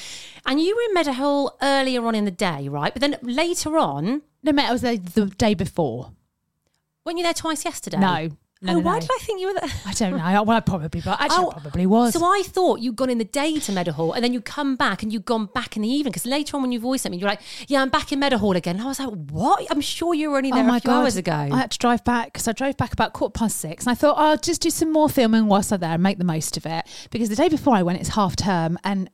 And 0.45 0.61
you 0.61 0.75
were 0.75 0.81
in 0.83 0.93
Meadowhall 0.93 1.57
earlier 1.61 2.05
on 2.05 2.15
in 2.15 2.25
the 2.25 2.31
day, 2.31 2.67
right? 2.69 2.93
But 2.93 3.01
then 3.01 3.17
later 3.21 3.77
on, 3.77 4.21
No, 4.43 4.51
mate, 4.51 4.67
I 4.67 4.71
was 4.71 4.81
there 4.81 4.97
the 4.97 5.25
day 5.25 5.53
before. 5.53 6.11
weren't 7.05 7.17
you 7.17 7.23
there 7.23 7.33
twice 7.33 7.65
yesterday? 7.65 7.97
No. 7.97 8.29
No, 8.61 8.73
oh, 8.73 8.75
no, 8.75 8.81
why 8.81 8.95
no. 8.95 8.99
did 8.99 9.09
I 9.09 9.19
think 9.21 9.39
you 9.39 9.47
were 9.47 9.53
there? 9.53 9.69
I 9.85 9.93
don't 9.93 10.17
know. 10.17 10.43
Well, 10.43 10.57
I 10.57 10.59
probably, 10.59 10.99
but 10.99 11.21
actually, 11.21 11.37
Oh, 11.45 11.53
I 11.55 11.59
probably 11.59 11.85
was. 11.85 12.13
So 12.13 12.25
I 12.25 12.43
thought 12.45 12.81
you'd 12.81 12.97
gone 12.97 13.09
in 13.09 13.17
the 13.17 13.23
day 13.23 13.57
to 13.57 13.71
Meadowhall 13.71 14.11
and 14.11 14.21
then 14.23 14.33
you 14.33 14.41
come 14.41 14.75
back 14.75 15.01
and 15.01 15.13
you'd 15.13 15.23
gone 15.23 15.45
back 15.45 15.77
in 15.77 15.83
the 15.83 15.87
evening 15.87 16.11
because 16.11 16.25
later 16.25 16.57
on 16.57 16.63
when 16.63 16.73
you 16.73 16.79
voiced 16.79 17.09
me, 17.09 17.17
you're 17.17 17.29
like, 17.29 17.41
yeah, 17.67 17.81
I'm 17.81 17.87
back 17.89 18.11
in 18.11 18.19
Meadowhall 18.19 18.57
again. 18.57 18.75
And 18.75 18.83
I 18.83 18.87
was 18.87 18.99
like, 18.99 19.09
what? 19.31 19.65
I'm 19.71 19.79
sure 19.79 20.13
you 20.13 20.29
were 20.29 20.37
only 20.37 20.51
there 20.51 20.67
a 20.67 20.79
few 20.81 20.91
hours 20.91 21.15
ago. 21.15 21.31
I 21.31 21.57
had 21.57 21.71
to 21.71 21.77
drive 21.77 22.03
back 22.03 22.33
because 22.33 22.49
I 22.49 22.51
drove 22.51 22.75
back 22.75 22.91
about 22.91 23.13
quarter 23.13 23.31
past 23.31 23.57
six, 23.57 23.85
and 23.85 23.91
I 23.91 23.95
thought 23.95 24.17
I'll 24.17 24.37
just 24.37 24.61
do 24.61 24.69
some 24.69 24.91
more 24.91 25.07
filming 25.07 25.47
whilst 25.47 25.71
I'm 25.71 25.79
there 25.79 25.91
and 25.91 26.03
make 26.03 26.17
the 26.17 26.25
most 26.25 26.57
of 26.57 26.65
it. 26.65 26.85
Because 27.11 27.29
the 27.29 27.37
day 27.37 27.47
before 27.47 27.75
I 27.75 27.83
went, 27.83 28.01
it's 28.01 28.09
half 28.09 28.35
term, 28.35 28.77
and 28.83 29.09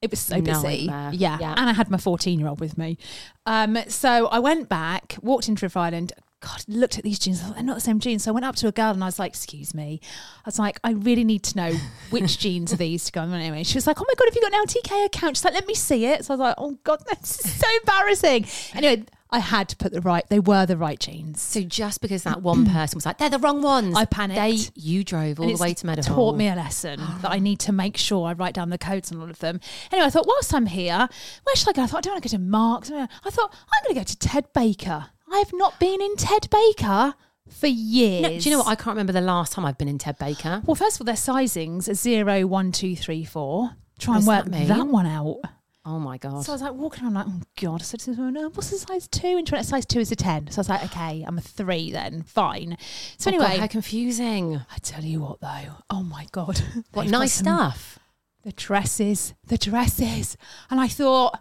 it 0.00 0.10
was 0.10 0.18
so 0.18 0.40
busy. 0.40 0.88
Yeah. 0.88 1.12
Yeah. 1.12 1.54
and 1.56 1.70
I 1.70 1.72
had 1.72 1.88
my 1.88 1.98
14 1.98 2.38
year 2.38 2.48
old 2.48 2.58
with 2.60 2.76
me. 2.76 2.98
Um, 3.46 3.78
so 3.86 4.26
I 4.26 4.40
went 4.40 4.68
back, 4.68 5.16
walked 5.22 5.48
into 5.48 5.64
River 5.64 5.78
Island. 5.78 6.12
God, 6.42 6.64
looked 6.68 6.98
at 6.98 7.04
these 7.04 7.18
jeans. 7.18 7.40
I 7.40 7.44
thought 7.44 7.54
they're 7.54 7.64
not 7.64 7.76
the 7.76 7.80
same 7.80 8.00
jeans. 8.00 8.24
So 8.24 8.30
I 8.30 8.34
went 8.34 8.44
up 8.44 8.56
to 8.56 8.68
a 8.68 8.72
girl 8.72 8.90
and 8.90 9.02
I 9.02 9.06
was 9.06 9.18
like, 9.18 9.30
"Excuse 9.32 9.74
me." 9.74 10.00
I 10.02 10.42
was 10.46 10.58
like, 10.58 10.78
"I 10.82 10.90
really 10.92 11.24
need 11.24 11.42
to 11.44 11.56
know 11.56 11.72
which 12.10 12.38
jeans 12.40 12.72
are 12.72 12.76
these 12.76 13.04
to 13.04 13.12
go 13.12 13.20
on." 13.22 13.32
Anyway, 13.32 13.62
she 13.62 13.76
was 13.76 13.86
like, 13.86 14.00
"Oh 14.00 14.04
my 14.06 14.14
god, 14.18 14.26
have 14.26 14.34
you 14.34 14.42
got 14.42 14.52
an 14.52 14.66
LTK 14.66 15.06
account?" 15.06 15.36
She's 15.36 15.44
like, 15.44 15.54
"Let 15.54 15.66
me 15.66 15.74
see 15.74 16.04
it." 16.06 16.24
So 16.24 16.34
I 16.34 16.36
was 16.36 16.40
like, 16.40 16.54
"Oh 16.58 16.78
god, 16.84 17.02
that's 17.06 17.50
so 17.58 17.66
embarrassing." 17.80 18.46
Anyway, 18.74 19.04
I 19.34 19.38
had 19.38 19.70
to 19.70 19.76
put 19.76 19.92
the 19.92 20.02
right. 20.02 20.28
They 20.28 20.40
were 20.40 20.66
the 20.66 20.76
right 20.76 21.00
jeans. 21.00 21.40
so 21.40 21.62
just 21.62 22.02
because 22.02 22.22
that 22.24 22.42
one 22.42 22.66
person 22.66 22.98
was 22.98 23.06
like, 23.06 23.16
they're 23.16 23.30
the 23.30 23.38
wrong 23.38 23.62
ones. 23.62 23.96
I 23.96 24.04
panicked. 24.04 24.38
They, 24.38 24.80
you 24.80 25.02
drove 25.04 25.40
all 25.40 25.48
And 25.48 25.56
the 25.56 25.62
way 25.62 25.72
to 25.72 25.86
Meadowhall. 25.86 26.14
Taught 26.32 26.36
me 26.36 26.48
a 26.48 26.54
lesson 26.54 27.00
that 27.22 27.30
I 27.30 27.38
need 27.38 27.58
to 27.60 27.72
make 27.72 27.96
sure 27.96 28.26
I 28.28 28.34
write 28.34 28.52
down 28.52 28.68
the 28.68 28.76
codes 28.76 29.10
on 29.10 29.22
all 29.22 29.30
of 29.30 29.38
them. 29.38 29.58
Anyway, 29.90 30.06
I 30.06 30.10
thought, 30.10 30.26
whilst 30.26 30.52
I'm 30.52 30.66
here, 30.66 31.08
where 31.44 31.56
should 31.56 31.70
I 31.70 31.72
go? 31.72 31.82
I 31.82 31.86
thought, 31.86 31.98
I 31.98 32.00
don't 32.02 32.12
want 32.12 32.24
to 32.24 32.28
go 32.28 32.36
to 32.36 32.42
Marks. 32.42 32.90
I 32.90 33.30
thought, 33.30 33.54
I'm 33.54 33.84
going 33.84 33.94
to 33.94 34.00
go 34.00 34.04
to 34.04 34.18
Ted 34.18 34.52
Baker. 34.52 35.06
I 35.32 35.38
have 35.38 35.52
not 35.54 35.78
been 35.80 36.00
in 36.00 36.16
Ted 36.16 36.48
Baker 36.50 37.14
for 37.48 37.66
years. 37.66 38.22
No, 38.22 38.28
do 38.28 38.34
you 38.36 38.50
know 38.50 38.58
what? 38.58 38.68
I 38.68 38.74
can't 38.74 38.88
remember 38.88 39.12
the 39.12 39.20
last 39.20 39.52
time 39.52 39.64
I've 39.64 39.78
been 39.78 39.88
in 39.88 39.98
Ted 39.98 40.18
Baker. 40.18 40.62
well, 40.64 40.74
first 40.74 40.96
of 40.96 41.00
all, 41.02 41.04
their 41.06 41.14
sizings 41.14 41.88
are 41.88 41.94
zero, 41.94 42.46
one, 42.46 42.72
two, 42.72 42.94
three, 42.96 43.24
four. 43.24 43.70
Try 43.98 44.16
and 44.18 44.26
work 44.26 44.44
that 44.44 44.50
mean? 44.50 44.68
that 44.68 44.86
one 44.86 45.06
out. 45.06 45.38
Oh 45.84 45.98
my 45.98 46.16
God. 46.16 46.44
So 46.44 46.52
I 46.52 46.54
was 46.54 46.62
like 46.62 46.74
walking 46.74 47.02
around 47.04 47.14
like, 47.14 47.26
oh 47.28 47.40
god. 47.60 47.80
I 47.80 47.84
said 47.84 48.00
to 48.00 48.10
this 48.10 48.16
woman, 48.18 48.36
"Oh, 48.36 48.50
what's 48.50 48.70
the 48.70 48.76
size 48.78 49.08
two? 49.08 49.26
And 49.38 49.48
she 49.48 49.52
went, 49.54 49.66
size 49.66 49.84
two 49.86 49.98
is 50.00 50.12
a 50.12 50.16
ten. 50.16 50.48
So 50.50 50.58
I 50.58 50.60
was 50.60 50.68
like, 50.68 50.84
okay, 50.84 51.24
I'm 51.26 51.38
a 51.38 51.40
three 51.40 51.90
then, 51.90 52.22
fine. 52.22 52.76
So 53.18 53.30
Oh 53.30 53.32
God, 53.38 53.44
anyway, 53.44 53.60
how 53.60 53.66
confusing. 53.66 54.56
I 54.70 54.78
tell 54.80 55.02
you 55.02 55.20
what 55.20 55.40
though, 55.40 55.72
oh 55.90 56.02
my 56.04 56.26
god, 56.30 56.60
What 56.92 57.08
nice 57.08 57.32
some- 57.34 57.44
stuff. 57.46 57.98
the 58.44 58.52
dresses, 58.52 59.34
the 59.46 59.58
dresses. 59.58 60.36
And 60.70 60.78
I 60.80 60.86
thought, 60.88 61.40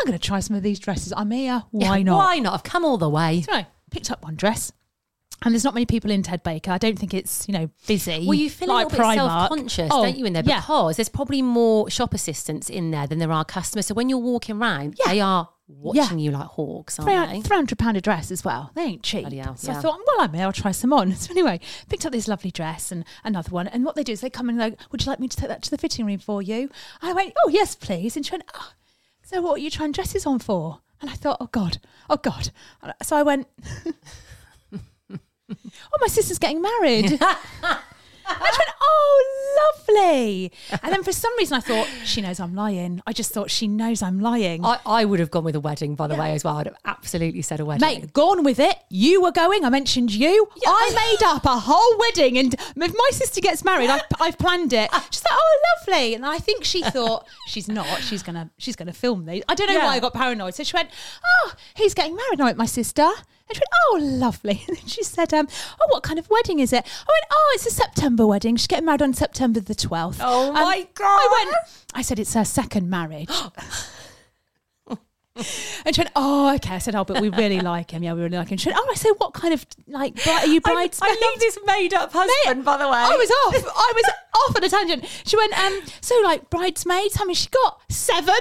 I'm 0.00 0.06
going 0.06 0.18
to 0.18 0.26
try 0.26 0.40
some 0.40 0.56
of 0.56 0.62
these 0.62 0.78
dresses. 0.78 1.12
I'm 1.16 1.30
here. 1.30 1.62
Why 1.70 1.98
Yeah, 1.98 2.02
not? 2.04 2.16
Why 2.18 2.38
not? 2.38 2.54
I've 2.54 2.62
come 2.62 2.84
all 2.84 2.96
the 2.98 3.08
way. 3.08 3.42
So 3.42 3.52
I 3.52 3.66
picked 3.90 4.10
up 4.10 4.22
one 4.24 4.34
dress. 4.36 4.72
And 5.42 5.54
there's 5.54 5.64
not 5.64 5.72
many 5.72 5.86
people 5.86 6.10
in 6.10 6.22
Ted 6.22 6.42
Baker. 6.42 6.70
I 6.70 6.76
don't 6.76 6.98
think 6.98 7.14
it's, 7.14 7.48
you 7.48 7.54
know, 7.54 7.70
busy. 7.86 8.26
Well, 8.26 8.34
you 8.34 8.50
feel 8.50 8.68
like 8.68 8.86
a 8.86 8.88
little 8.90 9.08
bit 9.08 9.14
self-conscious, 9.16 9.88
Oh, 9.90 10.02
don't 10.04 10.18
you, 10.18 10.26
in 10.26 10.34
there? 10.34 10.42
Yeah. 10.44 10.60
Because 10.60 10.96
there's 10.96 11.08
probably 11.08 11.40
more 11.40 11.88
shop 11.88 12.12
assistants 12.12 12.68
in 12.68 12.90
there 12.90 13.06
than 13.06 13.18
there 13.18 13.32
are 13.32 13.44
customers. 13.44 13.86
So 13.86 13.94
when 13.94 14.10
you're 14.10 14.18
walking 14.18 14.60
around, 14.60 14.96
Yeah. 14.98 15.12
they 15.12 15.20
are 15.20 15.48
watching 15.66 16.18
Yeah. 16.18 16.24
you 16.24 16.30
like 16.32 16.46
hawks, 16.46 16.98
aren't 16.98 17.30
they? 17.30 17.40
Three 17.40 17.56
hundred 17.56 17.78
pound 17.78 17.96
a 17.96 18.02
dress 18.02 18.30
as 18.30 18.44
well. 18.44 18.70
They 18.74 18.82
ain't 18.82 19.02
cheap. 19.02 19.32
Hell, 19.32 19.56
so 19.56 19.72
I 19.72 19.76
thought, 19.76 19.98
well, 20.06 20.20
I 20.20 20.26
may. 20.26 20.42
I'll 20.42 20.52
try 20.52 20.72
some 20.72 20.92
on. 20.92 21.14
So 21.20 21.30
anyway, 21.30 21.60
picked 21.88 22.04
up 22.04 22.12
this 22.12 22.28
lovely 22.28 22.50
dress 22.50 22.92
and 22.92 23.06
another 23.24 23.50
one. 23.50 23.66
And 23.68 23.82
what 23.86 23.94
they 23.94 24.02
do 24.02 24.12
is 24.12 24.20
they 24.20 24.28
come 24.28 24.50
in 24.50 24.60
and 24.60 24.76
go, 24.76 24.84
"Would 24.90 25.06
you 25.06 25.10
like 25.10 25.20
me 25.20 25.28
to 25.28 25.36
take 25.38 25.48
that 25.48 25.62
to 25.62 25.70
the 25.70 25.78
fitting 25.78 26.04
room 26.04 26.18
for 26.18 26.42
you?" 26.42 26.68
I 27.00 27.14
went, 27.14 27.32
"Oh 27.46 27.48
yes, 27.48 27.76
please." 27.76 28.14
And 28.14 28.26
she 28.26 28.32
went, 28.32 28.44
oh, 28.54 28.72
"So 29.30 29.40
what 29.40 29.54
are 29.54 29.58
you 29.58 29.70
trying 29.70 29.92
dresses 29.92 30.26
on 30.26 30.40
for?" 30.40 30.80
And 31.00 31.08
I 31.08 31.14
thought, 31.14 31.36
"Oh 31.40 31.48
God, 31.52 31.78
oh 32.08 32.16
God." 32.16 32.50
So 33.00 33.16
I 33.16 33.22
went, 33.22 33.46
"Oh, 34.72 35.98
my 36.00 36.08
sister's 36.08 36.40
getting 36.40 36.60
married." 36.60 37.20
I 38.38 38.50
went, 38.58 38.70
oh, 38.82 39.76
lovely. 39.88 40.52
And 40.82 40.92
then 40.92 41.02
for 41.02 41.12
some 41.12 41.36
reason, 41.38 41.56
I 41.56 41.60
thought, 41.60 41.88
she 42.04 42.20
knows 42.20 42.40
I'm 42.40 42.54
lying. 42.54 43.02
I 43.06 43.12
just 43.12 43.32
thought 43.32 43.50
she 43.50 43.66
knows 43.68 44.02
I'm 44.02 44.20
lying. 44.20 44.64
I, 44.64 44.78
I 44.86 45.04
would 45.04 45.20
have 45.20 45.30
gone 45.30 45.44
with 45.44 45.56
a 45.56 45.60
wedding, 45.60 45.94
by 45.94 46.06
the 46.06 46.14
way, 46.16 46.32
as 46.34 46.44
well. 46.44 46.56
I'd 46.56 46.66
have 46.66 46.76
absolutely 46.84 47.42
said 47.42 47.60
a 47.60 47.64
wedding. 47.64 47.86
Mate, 47.86 48.12
gone 48.12 48.44
with 48.44 48.58
it. 48.60 48.76
You 48.88 49.22
were 49.22 49.32
going. 49.32 49.64
I 49.64 49.70
mentioned 49.70 50.12
you. 50.12 50.48
I 50.66 50.90
made 50.94 51.26
up 51.26 51.44
a 51.44 51.58
whole 51.58 51.98
wedding, 51.98 52.38
and 52.38 52.54
if 52.54 52.76
my 52.94 53.08
sister 53.12 53.40
gets 53.40 53.64
married, 53.64 53.90
I've, 53.90 54.02
I've 54.20 54.38
planned 54.38 54.72
it. 54.72 54.90
She's 55.10 55.24
like, 55.24 55.32
"Oh, 55.32 55.60
lovely," 55.86 56.14
and 56.14 56.24
I 56.24 56.38
think 56.38 56.64
she 56.64 56.82
thought 56.82 57.26
she's 57.46 57.68
not. 57.68 57.86
She's 58.02 58.22
gonna 58.22 58.50
she's 58.58 58.76
gonna 58.76 58.92
film 58.92 59.26
these. 59.26 59.42
I 59.48 59.54
don't 59.54 59.68
know 59.68 59.74
Yeah. 59.74 59.86
why 59.86 59.94
I 59.96 60.00
got 60.00 60.14
paranoid. 60.14 60.54
So 60.54 60.62
she 60.62 60.76
went, 60.76 60.90
"Oh, 61.24 61.52
he's 61.74 61.94
getting 61.94 62.14
married 62.16 62.38
now 62.38 62.46
with 62.46 62.56
my 62.56 62.66
sister." 62.66 63.08
And 63.50 63.56
she 63.56 63.60
went, 63.60 63.74
"Oh, 63.90 63.98
lovely." 64.16 64.64
And 64.68 64.76
then 64.76 64.86
she 64.86 65.02
said, 65.02 65.34
um, 65.34 65.48
"Oh, 65.80 65.86
what 65.88 66.04
kind 66.04 66.18
of 66.18 66.30
wedding 66.30 66.60
is 66.60 66.72
it?" 66.72 66.84
I 66.86 67.10
went, 67.10 67.24
"Oh, 67.32 67.52
it's 67.56 67.66
a 67.66 67.70
September 67.70 68.26
wedding. 68.26 68.56
She's 68.56 68.68
getting 68.68 68.84
married 68.84 69.02
on 69.02 69.12
September 69.12 69.58
the 69.58 69.74
12th. 69.74 70.18
Oh, 70.20 70.52
my 70.52 70.86
God. 70.94 71.06
I 71.06 71.44
went. 71.44 71.56
I 71.94 72.02
said 72.02 72.20
it's 72.20 72.34
her 72.34 72.44
second 72.44 72.88
marriage. 72.88 73.28
And 75.86 75.94
she 75.94 76.00
went, 76.02 76.10
oh, 76.16 76.54
okay. 76.56 76.74
I 76.74 76.78
said, 76.78 76.94
oh, 76.94 77.04
but 77.04 77.20
we 77.20 77.30
really 77.30 77.60
like 77.72 77.92
him. 77.92 78.02
Yeah, 78.02 78.12
we 78.12 78.20
really 78.20 78.36
like 78.36 78.48
him. 78.48 78.58
She 78.58 78.68
went, 78.68 78.78
oh, 78.78 78.88
I 78.90 78.94
said, 78.94 79.12
what 79.18 79.32
kind 79.32 79.54
of, 79.54 79.64
like, 79.86 80.22
bride, 80.22 80.44
are 80.44 80.46
you 80.48 80.60
I, 80.64 80.72
bridesmaids? 80.72 81.00
I 81.00 81.30
love 81.30 81.40
this 81.40 81.58
made 81.64 81.94
up 81.94 82.12
husband, 82.12 82.64
by 82.64 82.76
the 82.76 82.86
way. 82.86 82.98
I 82.98 83.16
was 83.16 83.30
off. 83.30 83.54
I 83.76 83.92
was 83.94 84.12
off 84.34 84.56
on 84.56 84.64
a 84.64 84.68
tangent. 84.68 85.22
She 85.24 85.36
went, 85.36 85.58
um, 85.58 85.80
so, 86.00 86.20
like, 86.24 86.50
bridesmaids, 86.50 87.16
how 87.16 87.24
many 87.24 87.34
she 87.34 87.48
got? 87.48 87.80
Seven? 87.88 88.34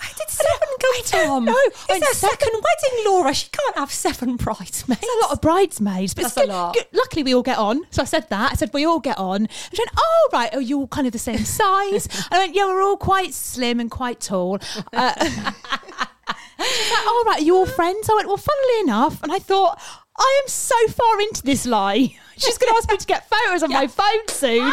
Where 0.00 0.14
did 0.16 0.30
seven 0.30 0.68
go 0.80 0.88
I 0.88 1.02
don't 1.10 1.26
from? 1.26 1.44
know. 1.46 1.54
It's 1.66 1.88
I 1.88 1.92
went, 1.94 2.04
her 2.04 2.14
seven? 2.14 2.38
second 2.38 2.52
wedding, 2.54 3.04
Laura. 3.06 3.34
She 3.34 3.48
can't 3.50 3.76
have 3.76 3.90
seven 3.92 4.36
bridesmaids. 4.36 5.02
a 5.02 5.22
lot 5.22 5.32
of 5.32 5.40
bridesmaids, 5.40 6.14
but 6.14 6.22
That's 6.22 6.36
it's 6.36 6.44
a 6.44 6.46
good- 6.46 6.52
lot. 6.52 6.74
good- 6.74 6.86
Luckily, 6.92 7.22
we 7.24 7.34
all 7.34 7.42
get 7.42 7.58
on. 7.58 7.82
So 7.90 8.02
I 8.02 8.04
said 8.04 8.28
that. 8.30 8.52
I 8.52 8.54
said 8.54 8.70
we 8.72 8.84
all 8.84 9.00
get 9.00 9.18
on. 9.18 9.42
And 9.42 9.48
she 9.72 9.80
went, 9.80 9.90
"Oh 9.98 10.28
right, 10.32 10.54
are 10.54 10.60
you 10.60 10.78
all 10.80 10.88
kind 10.88 11.06
of 11.06 11.12
the 11.12 11.18
same 11.18 11.38
size?" 11.44 12.06
and 12.06 12.26
I 12.32 12.38
went, 12.38 12.54
"Yeah, 12.54 12.66
we're 12.66 12.82
all 12.82 12.96
quite 12.96 13.34
slim 13.34 13.80
and 13.80 13.90
quite 13.90 14.20
tall." 14.20 14.58
Uh, 14.92 15.12
she's 15.24 16.90
like, 16.92 17.06
"All 17.06 17.24
right, 17.24 17.36
are 17.38 17.42
you 17.42 17.56
all 17.56 17.66
friends?" 17.66 18.08
I 18.10 18.14
went, 18.14 18.28
"Well, 18.28 18.36
funnily 18.36 18.80
enough," 18.80 19.22
and 19.22 19.32
I 19.32 19.38
thought. 19.38 19.80
I 20.18 20.40
am 20.42 20.48
so 20.48 20.74
far 20.88 21.20
into 21.20 21.42
this 21.42 21.64
lie. 21.66 22.14
She's 22.38 22.56
going 22.58 22.72
to 22.72 22.76
ask 22.76 22.88
me 22.88 22.96
to 22.96 23.06
get 23.06 23.28
photos 23.28 23.62
on 23.64 23.70
my 23.72 23.86
phone 23.88 24.28
soon. 24.28 24.62
And 24.62 24.72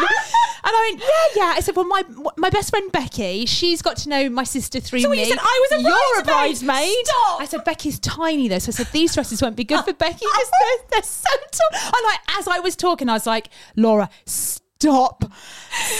I 0.64 0.88
went, 0.90 1.00
yeah, 1.02 1.42
yeah. 1.44 1.54
I 1.56 1.60
said, 1.60 1.74
well, 1.74 1.84
my 1.86 2.04
my 2.36 2.48
best 2.48 2.70
friend 2.70 2.90
Becky, 2.92 3.44
she's 3.46 3.82
got 3.82 3.96
to 3.98 4.08
know 4.08 4.28
my 4.28 4.44
sister 4.44 4.78
through 4.78 5.00
So 5.00 5.08
me. 5.10 5.18
you 5.20 5.24
said 5.26 5.38
I 5.40 5.66
was 5.70 5.80
a 5.80 5.82
You're 5.82 6.20
a 6.20 6.24
bridesmaid? 6.24 6.66
bridesmaid. 6.66 7.06
Stop. 7.06 7.40
I 7.40 7.44
said, 7.46 7.64
Becky's 7.64 7.98
tiny 7.98 8.46
though. 8.48 8.58
So 8.60 8.68
I 8.70 8.72
said, 8.72 8.86
these 8.92 9.14
dresses 9.14 9.42
won't 9.42 9.56
be 9.56 9.64
good 9.64 9.84
for 9.84 9.92
Becky 9.92 10.24
because 10.32 10.50
they're, 10.60 10.86
they're 10.92 11.02
so 11.02 11.30
tall. 11.50 11.80
And 11.86 12.04
like, 12.04 12.38
as 12.38 12.46
I 12.48 12.60
was 12.60 12.76
talking, 12.76 13.08
I 13.08 13.14
was 13.14 13.26
like, 13.26 13.48
Laura, 13.76 14.08
stop. 14.26 14.62
Stop. 14.78 15.24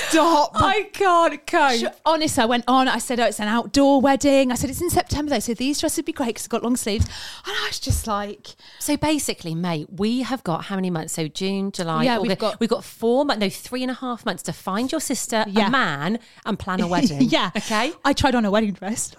Stop. 0.08 0.50
I 0.54 0.90
can't 0.92 1.46
cope. 1.46 1.80
Sh- 1.80 1.84
Honestly, 2.04 2.42
I 2.42 2.46
went 2.46 2.64
on. 2.68 2.88
I 2.88 2.98
said, 2.98 3.18
"Oh, 3.18 3.24
it's 3.24 3.40
an 3.40 3.48
outdoor 3.48 4.00
wedding." 4.02 4.52
I 4.52 4.54
said, 4.54 4.68
"It's 4.68 4.82
in 4.82 4.90
September 4.90 5.30
though, 5.30 5.38
so 5.38 5.54
these 5.54 5.80
dresses 5.80 5.96
would 5.98 6.04
be 6.04 6.12
great 6.12 6.26
because 6.28 6.42
it's 6.42 6.48
got 6.48 6.62
long 6.62 6.76
sleeves." 6.76 7.06
And 7.06 7.56
I 7.56 7.66
was 7.68 7.80
just 7.80 8.06
like, 8.06 8.48
So 8.78 8.96
basically, 8.98 9.54
mate, 9.54 9.86
we 9.90 10.20
have 10.22 10.44
got 10.44 10.66
how 10.66 10.76
many 10.76 10.90
months? 10.90 11.14
So 11.14 11.26
June, 11.26 11.72
July, 11.72 12.04
Yeah, 12.04 12.18
we've 12.18 12.36
got- 12.38 12.60
we've 12.60 12.68
got 12.70 12.84
four 12.84 13.24
months, 13.24 13.40
no, 13.40 13.48
three 13.48 13.82
and 13.82 13.90
a 13.90 13.94
half 13.94 14.26
months 14.26 14.42
to 14.44 14.52
find 14.52 14.92
your 14.92 15.00
sister 15.00 15.44
Yeah. 15.48 15.68
a 15.68 15.70
man 15.70 16.18
and 16.44 16.58
plan 16.58 16.80
a 16.80 16.86
wedding. 16.94 17.22
"Yeah, 17.22 17.50
Okay. 17.56 17.92
I 18.04 18.12
tried 18.12 18.34
on 18.34 18.44
a 18.44 18.50
wedding 18.50 18.72
dress. 18.74 19.12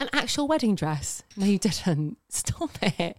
An 0.00 0.08
actual 0.12 0.46
wedding 0.46 0.74
dress. 0.76 1.22
No, 1.36 1.46
you 1.46 1.58
didn't. 1.58 2.18
Stop 2.28 2.70
it. 2.82 3.16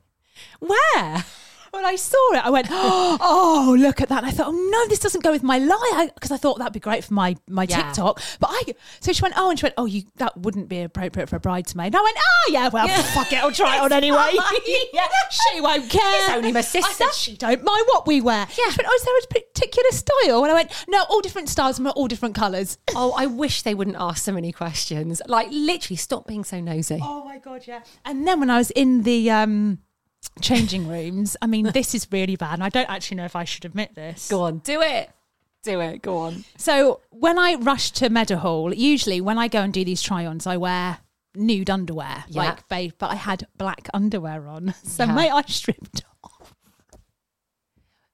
Where? 0.59 1.25
When 1.73 1.85
I 1.85 1.95
saw 1.95 2.33
it, 2.33 2.45
I 2.45 2.49
went, 2.51 2.67
"Oh, 2.71 3.75
look 3.77 3.99
at 3.99 4.09
that!" 4.09 4.19
And 4.19 4.27
I 4.27 4.31
thought, 4.31 4.47
"Oh 4.49 4.51
no, 4.71 4.87
this 4.87 4.99
doesn't 4.99 5.23
go 5.23 5.31
with 5.31 5.43
my 5.43 5.57
lie," 5.57 6.09
because 6.13 6.31
I, 6.31 6.37
thought 6.37 6.57
that'd 6.59 6.73
be 6.73 6.79
great 6.79 7.03
for 7.03 7.13
my 7.13 7.35
my 7.49 7.63
Yeah. 7.67 7.81
TikTok. 7.83 8.21
But 8.39 8.49
I, 8.51 8.75
so 8.99 9.11
she 9.11 9.21
went, 9.21 9.33
"Oh," 9.37 9.49
and 9.49 9.57
she 9.59 9.65
went, 9.65 9.75
"Oh, 9.77 9.85
you 9.85 10.03
that 10.17 10.37
wouldn't 10.37 10.69
be 10.69 10.81
appropriate 10.81 11.27
for 11.29 11.35
a 11.37 11.39
bridesmaid." 11.39 11.87
And 11.87 11.95
I 11.95 12.01
went, 12.01 12.17
"Oh 12.17 12.51
yeah, 12.51 12.69
well, 12.69 12.87
fuck 12.87 13.31
it, 13.33 13.37
I'll 13.37 13.51
try 13.51 13.77
it 13.77 13.79
on 13.83 13.91
anyway." 13.91 14.31
yeah, 14.93 15.07
she 15.31 15.61
won't 15.61 15.89
care. 15.89 16.01
It's 16.25 16.29
only 16.29 16.51
my 16.51 16.59
I 16.59 16.61
sister. 16.61 16.93
said, 16.93 17.13
"She 17.13 17.35
don't 17.37 17.63
mind 17.63 17.85
what 17.87 18.05
we 18.07 18.21
wear." 18.21 18.47
Yeah. 18.57 18.69
She 18.71 18.77
went, 18.77 18.87
"Oh, 18.87 18.95
is 18.95 19.03
there 19.03 19.17
a 19.17 19.41
particular 19.41 19.91
style?" 19.91 20.43
And 20.43 20.51
I 20.51 20.55
went, 20.55 20.85
"No, 20.87 21.03
all 21.09 21.21
different 21.21 21.49
styles, 21.49 21.79
and 21.79 21.87
all 21.87 22.07
different 22.07 22.35
colours. 22.35 22.77
Oh, 22.95 23.13
I 23.17 23.25
wish 23.25 23.63
they 23.63 23.73
wouldn't 23.73 23.97
ask 23.99 24.23
so 24.23 24.31
many 24.31 24.51
questions. 24.51 25.21
Like, 25.27 25.47
literally, 25.51 25.97
stop 25.97 26.27
being 26.27 26.43
so 26.43 26.59
nosy. 26.59 26.99
Oh 27.01 27.23
my 27.25 27.39
god, 27.39 27.63
yeah. 27.67 27.81
And 28.05 28.27
then 28.27 28.39
when 28.39 28.49
I 28.49 28.57
was 28.57 28.69
in 28.71 29.03
the 29.03 29.31
um 29.31 29.79
changing 30.41 30.87
rooms, 30.87 31.35
I 31.41 31.47
mean, 31.47 31.65
this 31.71 31.93
is 31.95 32.07
really 32.11 32.35
bad, 32.35 32.53
and 32.53 32.63
I 32.63 32.69
don't 32.69 32.89
actually 32.89 33.17
know 33.17 33.25
if 33.25 33.35
I 33.35 33.43
should 33.43 33.65
admit 33.65 33.95
this. 33.95 34.29
Go 34.29 34.41
on, 34.41 34.59
do 34.59 34.81
it. 34.81 35.09
Do 35.63 35.79
it. 35.79 36.01
Go 36.01 36.17
on. 36.17 36.43
So 36.57 36.99
when 37.09 37.39
I 37.39 37.55
rush 37.55 37.91
to 37.91 38.09
Meadowhall, 38.09 38.73
usually 38.75 39.21
when 39.21 39.37
I 39.37 39.47
go 39.47 39.61
and 39.61 39.71
do 39.73 39.85
these 39.85 40.01
try-ons, 40.01 40.45
I 40.45 40.57
wear 40.57 40.97
nude 41.35 41.69
underwear, 41.69 42.25
Yeah. 42.27 42.43
like 42.43 42.67
babe, 42.67 42.91
but 42.99 43.11
I 43.11 43.15
had 43.15 43.47
black 43.57 43.87
underwear 43.93 44.47
on, 44.47 44.73
so 44.83 45.05
Yeah. 45.05 45.13
mate, 45.13 45.31
I 45.31 45.41
stripped 45.43 46.03
off. 46.23 46.53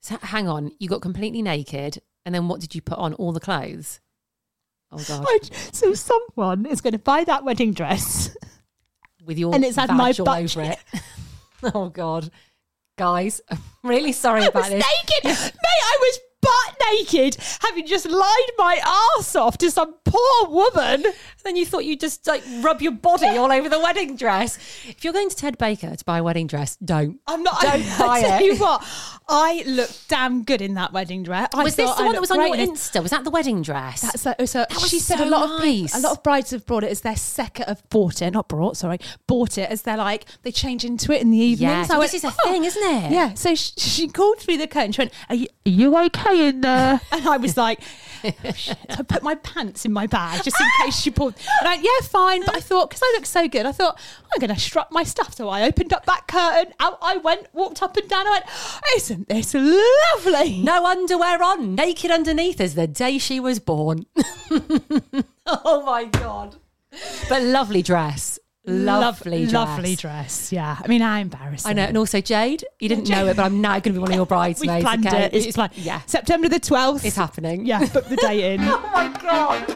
So, 0.01 0.18
hang 0.22 0.48
on. 0.48 0.72
You 0.80 0.88
got 0.89 1.01
completely 1.01 1.42
naked, 1.42 2.01
and 2.25 2.34
then 2.34 2.48
what 2.48 2.62
did 2.62 2.74
you 2.75 2.82
put 2.82 2.98
on? 2.98 3.13
All 3.16 3.32
the 3.32 3.39
clothes. 3.39 4.00
Oh 4.92 5.04
god. 5.08 5.54
So 5.72 5.94
someone 5.94 6.66
is 6.66 6.82
going 6.82 6.94
to 6.94 7.00
buy 7.00 7.24
that 7.25 7.44
wedding 7.44 7.74
dress. 7.74 8.36
With 9.24 9.38
your 9.38 9.54
And 9.54 9.63
it's 9.63 9.75
had 9.75 9.89
my 9.96 10.13
butt 10.13 10.28
over 10.42 10.62
it. 10.62 10.80
oh 11.74 11.89
god. 11.89 12.30
Guys, 12.98 13.39
I'm 13.50 13.60
really 13.84 14.12
sorry 14.12 14.42
I 14.42 14.48
about 14.48 14.63
was 14.63 14.70
this. 14.72 14.84
naked, 15.24 15.24
mate. 15.54 15.54
I 15.63 15.98
was 16.01 16.20
butt 16.42 16.75
naked, 16.92 17.38
having 17.62 17.86
just 17.88 18.06
lied 18.10 18.51
my 18.58 18.82
arse 19.18 19.36
off 19.38 19.58
to 19.60 19.72
some 19.72 19.94
poor 20.04 20.50
woman. 20.50 21.06
Then 21.44 21.56
you 21.56 21.66
thought 21.66 21.86
you'd 21.86 22.00
just 22.01 22.28
like 22.28 22.44
rub 22.60 22.82
your 22.82 22.92
body 22.92 23.25
all 23.38 23.51
over 23.51 23.70
the 23.70 23.80
wedding 23.80 24.18
dress. 24.18 24.58
If 24.86 25.04
you're 25.04 25.13
going 25.13 25.30
to 25.30 25.36
Ted 25.36 25.58
Baker 25.58 25.96
to 25.96 26.06
buy 26.06 26.18
a 26.18 26.24
wedding 26.24 26.48
dress, 26.48 26.75
don't. 26.78 27.20
I'm 27.25 27.42
not. 27.42 27.62
Don't 27.62 27.74
I, 27.74 27.98
buy 28.00 28.22
tell 28.22 28.42
it. 28.42 28.46
you 28.46 28.58
what, 28.58 28.86
I 29.30 29.64
looked 29.66 30.08
damn 30.10 30.44
good 30.44 30.62
in 30.62 30.74
that 30.74 30.92
wedding 30.92 31.24
dress. 31.24 31.50
I 31.54 31.64
was 31.64 31.76
this 31.76 31.90
the 31.90 32.02
I 32.02 32.06
one 32.06 32.14
that 32.14 32.22
was 32.22 32.32
on 32.32 32.40
your 32.40 32.50
great 32.50 32.62
in 32.62 32.70
it. 32.70 32.74
Insta? 32.74 33.02
Was 33.02 33.12
that 33.12 33.24
the 33.24 33.30
wedding 33.30 33.62
dress? 33.62 34.02
That's 34.02 34.22
so. 34.22 34.34
so 34.46 34.60
That 34.60 34.74
was 34.74 34.90
she 34.90 35.00
said 35.00 35.20
so 35.20 35.26
a 35.26 35.30
lot 35.30 35.44
of 35.44 35.62
people, 35.62 35.84
nice. 35.84 35.96
a 35.96 36.00
lot 36.00 36.18
of 36.18 36.24
brides 36.24 36.52
have 36.52 36.66
brought 36.66 36.84
it 36.84 36.92
as 36.92 37.02
their 37.02 37.16
second 37.16 37.66
have 37.68 37.88
bought 37.90 38.22
it, 38.22 38.32
not 38.32 38.48
brought, 38.48 38.78
sorry, 38.78 39.00
bought 39.28 39.58
it 39.58 39.70
as 39.70 39.84
they're 39.84 39.98
like 39.98 40.26
they 40.42 40.52
change 40.52 40.84
into 40.84 41.12
it 41.12 41.22
in 41.22 41.32
the 41.32 41.38
evening. 41.38 41.70
Yeah, 41.70 41.84
so 41.84 42.00
went, 42.00 42.12
this 42.12 42.24
is 42.24 42.32
a 42.32 42.36
"Oh." 42.44 42.50
thing, 42.50 42.66
isn't 42.66 42.84
it? 42.84 43.12
Yeah. 43.12 43.34
So 43.36 43.56
she, 43.56 43.72
she 43.80 44.08
called 44.08 44.40
through 44.40 44.58
the 44.58 44.68
curtain. 44.68 44.92
She 44.92 45.02
went, 45.02 45.14
"Are 45.30 45.36
you, 45.36 45.48
are 45.66 45.70
you 45.70 45.98
okay 46.06 46.50
in 46.50 46.62
there?" 46.62 47.00
And 47.12 47.28
I 47.28 47.38
was 47.38 47.58
like, 47.58 47.82
oh, 48.24 48.32
I 48.90 49.04
put 49.04 49.24
my 49.24 49.36
pants 49.36 49.86
in 49.86 49.92
my 49.92 50.08
bag 50.08 50.44
just 50.44 50.60
in 50.60 50.68
case 50.84 51.00
she 51.00 51.12
pulled. 51.12 51.36
And 51.60 51.68
I, 51.70 51.76
yeah, 51.76 52.08
fine. 52.08 52.44
But 52.46 52.56
I 52.56 52.60
thought 52.62 52.90
because 52.90 53.02
I 53.04 53.14
looked 53.16 53.28
so 53.28 53.48
good, 53.48 53.66
I 53.66 53.72
thought 53.72 54.00
I'm 54.34 54.40
going 54.40 54.54
to 54.54 54.60
strut 54.60 54.92
my 54.92 55.04
stuff. 55.04 55.36
So 55.36 55.50
I 55.50 55.64
opened 55.64 55.94
up 55.94 56.06
that 56.06 56.28
curtain. 56.28 56.74
Out 56.80 56.98
I 57.02 57.18
went, 57.18 57.48
walked 57.54 57.82
up 57.82 57.98
and 57.98 58.08
down. 58.10 58.28
I 58.28 58.32
went, 58.32 58.46
oh, 58.48 59.00
"Isn't 59.30 59.30
this 59.30 59.54
lovely?" 59.54 60.62
no 60.62 60.86
underwear 60.86 61.42
on, 61.44 61.76
naked 61.76 62.12
underneath 62.12 62.62
as 62.62 62.76
the 62.76 62.88
day 62.88 63.18
she 63.18 63.40
was 63.40 63.60
born. 63.60 64.06
oh 65.46 65.84
my 65.86 66.06
god. 66.06 66.56
But 67.28 67.44
lovely 67.44 67.82
dress. 67.82 68.40
Lovely 68.66 69.46
dress. 69.46 69.54
lovely 69.54 69.96
dress. 69.96 70.52
Yeah, 70.52 70.78
I 70.84 70.88
mean, 70.88 71.02
how 71.02 71.18
embarrassing. 71.18 71.70
I 71.70 71.74
know. 71.74 71.84
And 71.84 71.98
also 71.98 72.22
Jade, 72.22 72.64
you 72.80 72.90
didn't 72.90 73.10
know 73.10 73.26
it, 73.28 73.36
but 73.36 73.44
I'm 73.44 73.62
now 73.62 73.74
going 73.74 73.82
to 73.84 73.94
be 73.94 74.00
one 74.00 74.12
of 74.12 74.16
your 74.16 74.26
We 74.26 74.30
bridesmaids. 74.30 74.84
planned 74.84 75.08
okay? 75.08 75.26
it. 75.26 75.34
It's, 75.34 75.58
like 75.58 75.72
yeah. 75.76 76.02
September 76.06 76.50
the 76.50 76.60
twelfth. 76.60 77.06
It's 77.06 77.16
happening. 77.16 77.66
Yeah, 77.66 77.86
book 77.88 78.06
the 78.06 78.18
date 78.18 78.54
in. 78.54 78.62
Oh 78.62 78.90
my 78.94 79.08
god. 79.22 79.76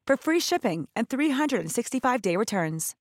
for 0.11 0.17
free 0.17 0.41
shipping 0.41 0.89
and 0.93 1.07
365-day 1.07 2.35
returns. 2.35 2.95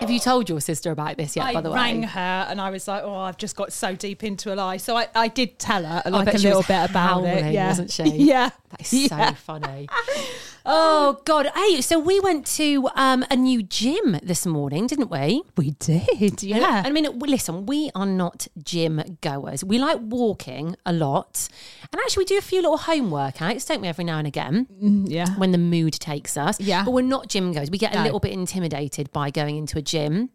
Have 0.00 0.10
you 0.10 0.18
told 0.18 0.48
your 0.48 0.60
sister 0.60 0.90
about 0.90 1.16
this 1.16 1.36
yet, 1.36 1.44
I 1.46 1.54
by 1.54 1.60
the 1.60 1.70
way? 1.70 1.78
I 1.78 1.82
rang 1.84 2.02
her 2.02 2.46
and 2.50 2.60
I 2.60 2.70
was 2.70 2.88
like, 2.88 3.04
"Oh, 3.04 3.14
I've 3.14 3.36
just 3.36 3.54
got 3.54 3.72
so 3.72 3.94
deep 3.94 4.24
into 4.24 4.52
a 4.52 4.56
lie." 4.56 4.78
So 4.78 4.96
I, 4.96 5.06
I 5.14 5.28
did 5.28 5.60
tell 5.60 5.84
her 5.84 6.02
like 6.10 6.34
a 6.34 6.38
little 6.38 6.64
bit 6.64 6.90
about 6.90 7.22
it. 7.22 7.52
Yeah, 7.52 7.68
wasn't 7.68 7.92
she? 7.92 8.02
yeah, 8.16 8.50
That 8.70 8.80
is 8.80 9.08
so 9.08 9.16
Yeah. 9.16 9.34
funny. 9.34 9.88
Oh 10.64 11.20
God! 11.24 11.48
Hey, 11.56 11.80
so 11.80 11.98
we 11.98 12.20
went 12.20 12.46
to 12.58 12.88
um, 12.94 13.24
a 13.30 13.36
new 13.36 13.62
gym 13.62 14.18
this 14.22 14.46
morning, 14.46 14.86
didn't 14.86 15.10
we? 15.10 15.42
We 15.56 15.70
did, 15.72 16.42
yeah. 16.42 16.82
I 16.84 16.90
mean, 16.90 17.06
listen, 17.18 17.66
we 17.66 17.90
are 17.96 18.06
not 18.06 18.46
gym 18.62 19.02
goers. 19.20 19.64
We 19.64 19.78
like 19.78 19.98
walking 20.00 20.76
a 20.86 20.92
lot, 20.92 21.48
and 21.92 22.00
actually, 22.00 22.22
we 22.22 22.26
do 22.26 22.38
a 22.38 22.42
few 22.42 22.60
little 22.60 22.76
home 22.78 23.10
workouts, 23.10 23.66
don't 23.66 23.80
we? 23.80 23.88
Every 23.88 24.04
now 24.04 24.18
and 24.18 24.26
again, 24.26 24.66
yeah. 25.08 25.30
when 25.36 25.50
the 25.50 25.58
mood 25.58 25.94
takes 25.94 26.36
us. 26.36 26.60
Yeah. 26.60 26.84
but 26.84 26.92
we're 26.92 27.02
not 27.02 27.28
gym 27.28 27.52
goers. 27.52 27.70
We 27.70 27.78
get 27.78 27.92
a 27.92 27.96
No. 27.98 28.04
little 28.04 28.20
bit 28.20 28.32
intimidated 28.32 29.10
by 29.12 29.30
going 29.30 29.56
into 29.56 29.78
a 29.78 29.82
gym. 29.82 30.30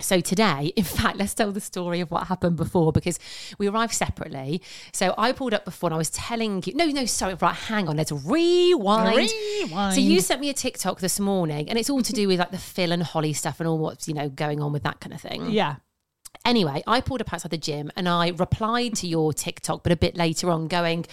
So 0.00 0.20
today, 0.20 0.72
in 0.76 0.84
fact, 0.84 1.18
let's 1.18 1.34
tell 1.34 1.50
the 1.50 1.60
story 1.60 2.00
of 2.00 2.10
what 2.10 2.28
happened 2.28 2.56
before 2.56 2.92
because 2.92 3.18
we 3.58 3.66
arrived 3.68 3.94
separately. 3.94 4.62
So 4.92 5.14
I 5.18 5.32
pulled 5.32 5.54
up 5.54 5.64
before 5.64 5.88
and 5.88 5.94
I 5.94 5.98
was 5.98 6.10
telling 6.10 6.62
you, 6.64 6.74
no, 6.74 6.86
no, 6.86 7.04
sorry, 7.04 7.34
right, 7.34 7.54
hang 7.54 7.88
on, 7.88 7.96
let's 7.96 8.12
rewind. 8.12 9.16
Rewind. 9.16 9.94
So 9.94 10.00
you 10.00 10.20
sent 10.20 10.40
me 10.40 10.50
a 10.50 10.54
TikTok 10.54 11.00
this 11.00 11.18
morning 11.18 11.68
and 11.68 11.78
it's 11.78 11.90
all 11.90 12.02
to 12.02 12.12
do 12.12 12.28
with 12.28 12.38
like 12.38 12.52
the 12.52 12.58
Phil 12.58 12.92
and 12.92 13.02
Holly 13.02 13.32
stuff 13.32 13.60
and 13.60 13.68
all 13.68 13.78
what's, 13.78 14.06
you 14.06 14.14
know, 14.14 14.28
going 14.28 14.60
on 14.60 14.72
with 14.72 14.84
that 14.84 15.00
kind 15.00 15.12
of 15.12 15.20
thing. 15.20 15.50
Yeah. 15.50 15.76
Anyway, 16.44 16.82
I 16.86 17.00
pulled 17.00 17.20
up 17.20 17.32
outside 17.32 17.50
the 17.50 17.58
gym 17.58 17.90
and 17.96 18.08
I 18.08 18.28
replied 18.28 18.94
to 18.96 19.08
your 19.08 19.32
TikTok, 19.32 19.82
but 19.82 19.90
a 19.92 19.96
bit 19.96 20.16
later 20.16 20.50
on, 20.50 20.68
going, 20.68 21.04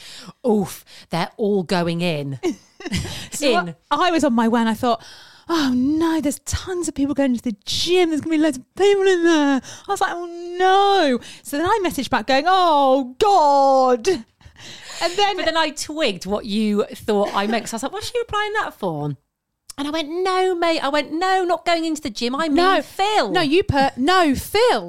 "Oof, 0.48 0.86
they're 1.10 1.32
all 1.38 1.63
going 1.63 2.01
in." 2.01 2.39
So 3.32 3.60
in. 3.60 3.75
I, 3.89 4.10
I 4.10 4.12
was 4.12 4.24
on 4.24 4.34
my 4.34 4.48
way 4.48 4.60
and 4.60 4.70
I 4.70 4.75
thought, 4.75 5.04
oh 5.49 5.71
no, 5.75 6.21
there's 6.21 6.39
tons 6.39 6.87
of 6.87 6.95
people 6.95 7.13
going 7.15 7.35
to 7.35 7.41
the 7.43 7.55
gym. 7.65 8.09
There's 8.09 8.21
going 8.21 8.31
to 8.33 8.37
be 8.37 8.43
loads 8.43 8.57
of 8.57 8.75
people 8.75 9.07
in 9.07 9.23
there. 9.23 9.61
I 9.87 9.91
was 9.91 10.01
like, 10.01 10.11
oh 10.13 10.25
no. 10.59 11.19
So 11.43 11.57
then 11.57 11.65
I 11.65 11.79
messaged 11.83 12.09
back 12.09 12.27
going, 12.27 12.45
oh 12.47 13.15
God. 13.19 14.07
And 14.07 15.13
then, 15.17 15.35
But 15.35 15.45
then 15.45 15.57
I 15.57 15.71
twigged 15.71 16.25
what 16.25 16.45
you 16.45 16.85
thought 16.85 17.29
I 17.33 17.47
meant. 17.47 17.65
'cause 17.65 17.73
I 17.73 17.75
was 17.75 17.83
like, 17.83 17.91
"What's 17.91 18.09
she 18.11 18.17
replying 18.17 18.53
that 18.53 18.73
for?" 18.73 19.11
And 19.77 19.87
I 19.87 19.91
went, 19.91 20.07
"No, 20.09 20.55
mate." 20.55 20.79
I 20.79 20.87
went, 20.87 21.11
"No, 21.11 21.43
not 21.43 21.65
going 21.65 21.83
into 21.83 22.01
the 22.01 22.09
gym. 22.09 22.33
I 22.33 22.47
mean, 22.47 22.55
no, 22.55 22.81
Phil." 22.81 23.29
No, 23.31 23.41
you 23.41 23.61
put, 23.63 23.97
no, 23.97 24.33
Phil. 24.33 24.87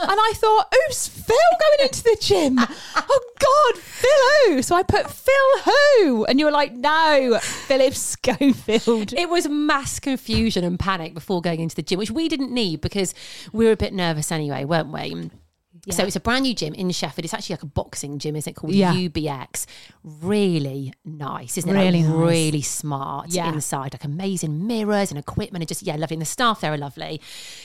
And 0.00 0.18
I 0.20 0.32
thought, 0.34 0.72
who's 0.72 1.08
Phil 1.08 1.36
going 1.60 1.88
into 1.88 2.02
the 2.02 2.16
gym? 2.20 2.58
oh 2.58 3.20
God, 3.38 3.82
Phil 3.82 4.54
who? 4.54 4.62
So 4.62 4.76
I 4.76 4.82
put 4.82 5.10
Phil 5.10 5.58
who? 5.64 6.24
And 6.24 6.38
you 6.38 6.44
were 6.44 6.52
like, 6.52 6.72
no, 6.74 7.38
Philip 7.40 7.94
Schofield. 7.94 9.12
It 9.12 9.28
was 9.28 9.48
mass 9.48 9.98
confusion 9.98 10.64
and 10.64 10.78
panic 10.78 11.14
before 11.14 11.40
going 11.40 11.60
into 11.60 11.76
the 11.76 11.82
gym, 11.82 11.98
which 11.98 12.10
we 12.10 12.28
didn't 12.28 12.52
need 12.52 12.80
because 12.80 13.14
we 13.52 13.64
were 13.64 13.72
a 13.72 13.76
bit 13.76 13.92
nervous 13.92 14.30
anyway, 14.30 14.64
weren't 14.64 14.92
we? 14.92 15.30
So 15.90 16.04
it's 16.04 16.16
a 16.16 16.20
brand 16.20 16.42
new 16.44 16.54
gym 16.54 16.74
in 16.74 16.90
Sheffield. 16.90 17.24
It's 17.24 17.34
actually 17.34 17.54
like 17.54 17.62
a 17.62 17.66
boxing 17.66 18.18
gym, 18.18 18.36
isn't 18.36 18.50
it? 18.50 18.54
Called 18.54 18.72
Yeah. 18.74 18.92
UBX. 18.94 19.66
Really 20.04 20.92
nice, 21.04 21.58
isn't 21.58 21.68
it? 21.70 21.72
Really 21.74 22.02
like, 22.02 22.12
nice. 22.14 22.28
really 22.28 22.62
smart 22.62 23.30
Yeah. 23.30 23.52
inside. 23.52 23.92
Like 23.94 24.04
amazing 24.04 24.66
mirrors 24.66 25.10
and 25.10 25.18
equipment, 25.18 25.62
and 25.62 25.68
just 25.68 25.82
yeah, 25.82 25.96
lovely. 25.96 26.14
And 26.14 26.22
the 26.22 26.26
staff 26.26 26.60
there 26.60 26.72
are 26.72 26.78
lovely. 26.78 27.20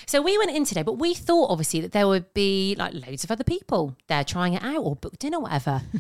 So 0.05 0.21
we 0.21 0.37
went 0.37 0.51
in 0.51 0.65
today, 0.65 0.83
but 0.83 0.93
we 0.93 1.13
thought 1.13 1.49
obviously 1.49 1.81
that 1.81 1.91
there 1.91 2.07
would 2.07 2.33
be 2.33 2.75
like 2.77 2.93
loads 2.93 3.23
of 3.23 3.31
other 3.31 3.43
people 3.43 3.95
there 4.07 4.23
trying 4.23 4.53
it 4.53 4.63
out 4.63 4.77
or 4.83 4.95
booked 4.95 5.23
in 5.23 5.33
or 5.33 5.41
whatever. 5.41 5.81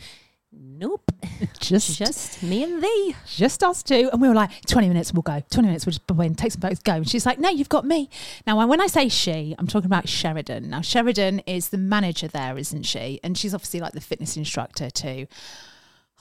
nope, 0.55 1.11
Just, 1.59 1.97
just 1.97 2.43
me 2.43 2.63
and 2.63 2.83
thee. 2.83 3.15
just 3.25 3.63
us 3.63 3.83
two. 3.83 4.09
And 4.11 4.21
we 4.21 4.27
were 4.27 4.33
like, 4.35 4.51
20 4.65 4.87
minutes, 4.87 5.13
we'll 5.13 5.21
go. 5.21 5.41
20 5.51 5.67
minutes, 5.67 5.85
we'll 5.85 5.91
just 5.91 6.05
go 6.07 6.19
in, 6.21 6.35
take 6.35 6.51
some 6.51 6.61
photos, 6.61 6.79
go. 6.79 6.93
And 6.93 7.09
she's 7.09 7.25
like, 7.25 7.39
no, 7.39 7.49
you've 7.49 7.69
got 7.69 7.85
me. 7.85 8.09
Now, 8.45 8.65
when 8.67 8.81
I 8.81 8.87
say 8.87 9.07
she, 9.09 9.55
I'm 9.57 9.67
talking 9.67 9.85
about 9.85 10.07
Sheridan. 10.09 10.69
Now, 10.69 10.81
Sheridan 10.81 11.39
is 11.39 11.69
the 11.69 11.77
manager 11.77 12.27
there, 12.27 12.57
isn't 12.57 12.83
she? 12.83 13.19
And 13.23 13.37
she's 13.37 13.53
obviously 13.53 13.79
like 13.79 13.93
the 13.93 14.01
fitness 14.01 14.35
instructor 14.37 14.89
too. 14.89 15.27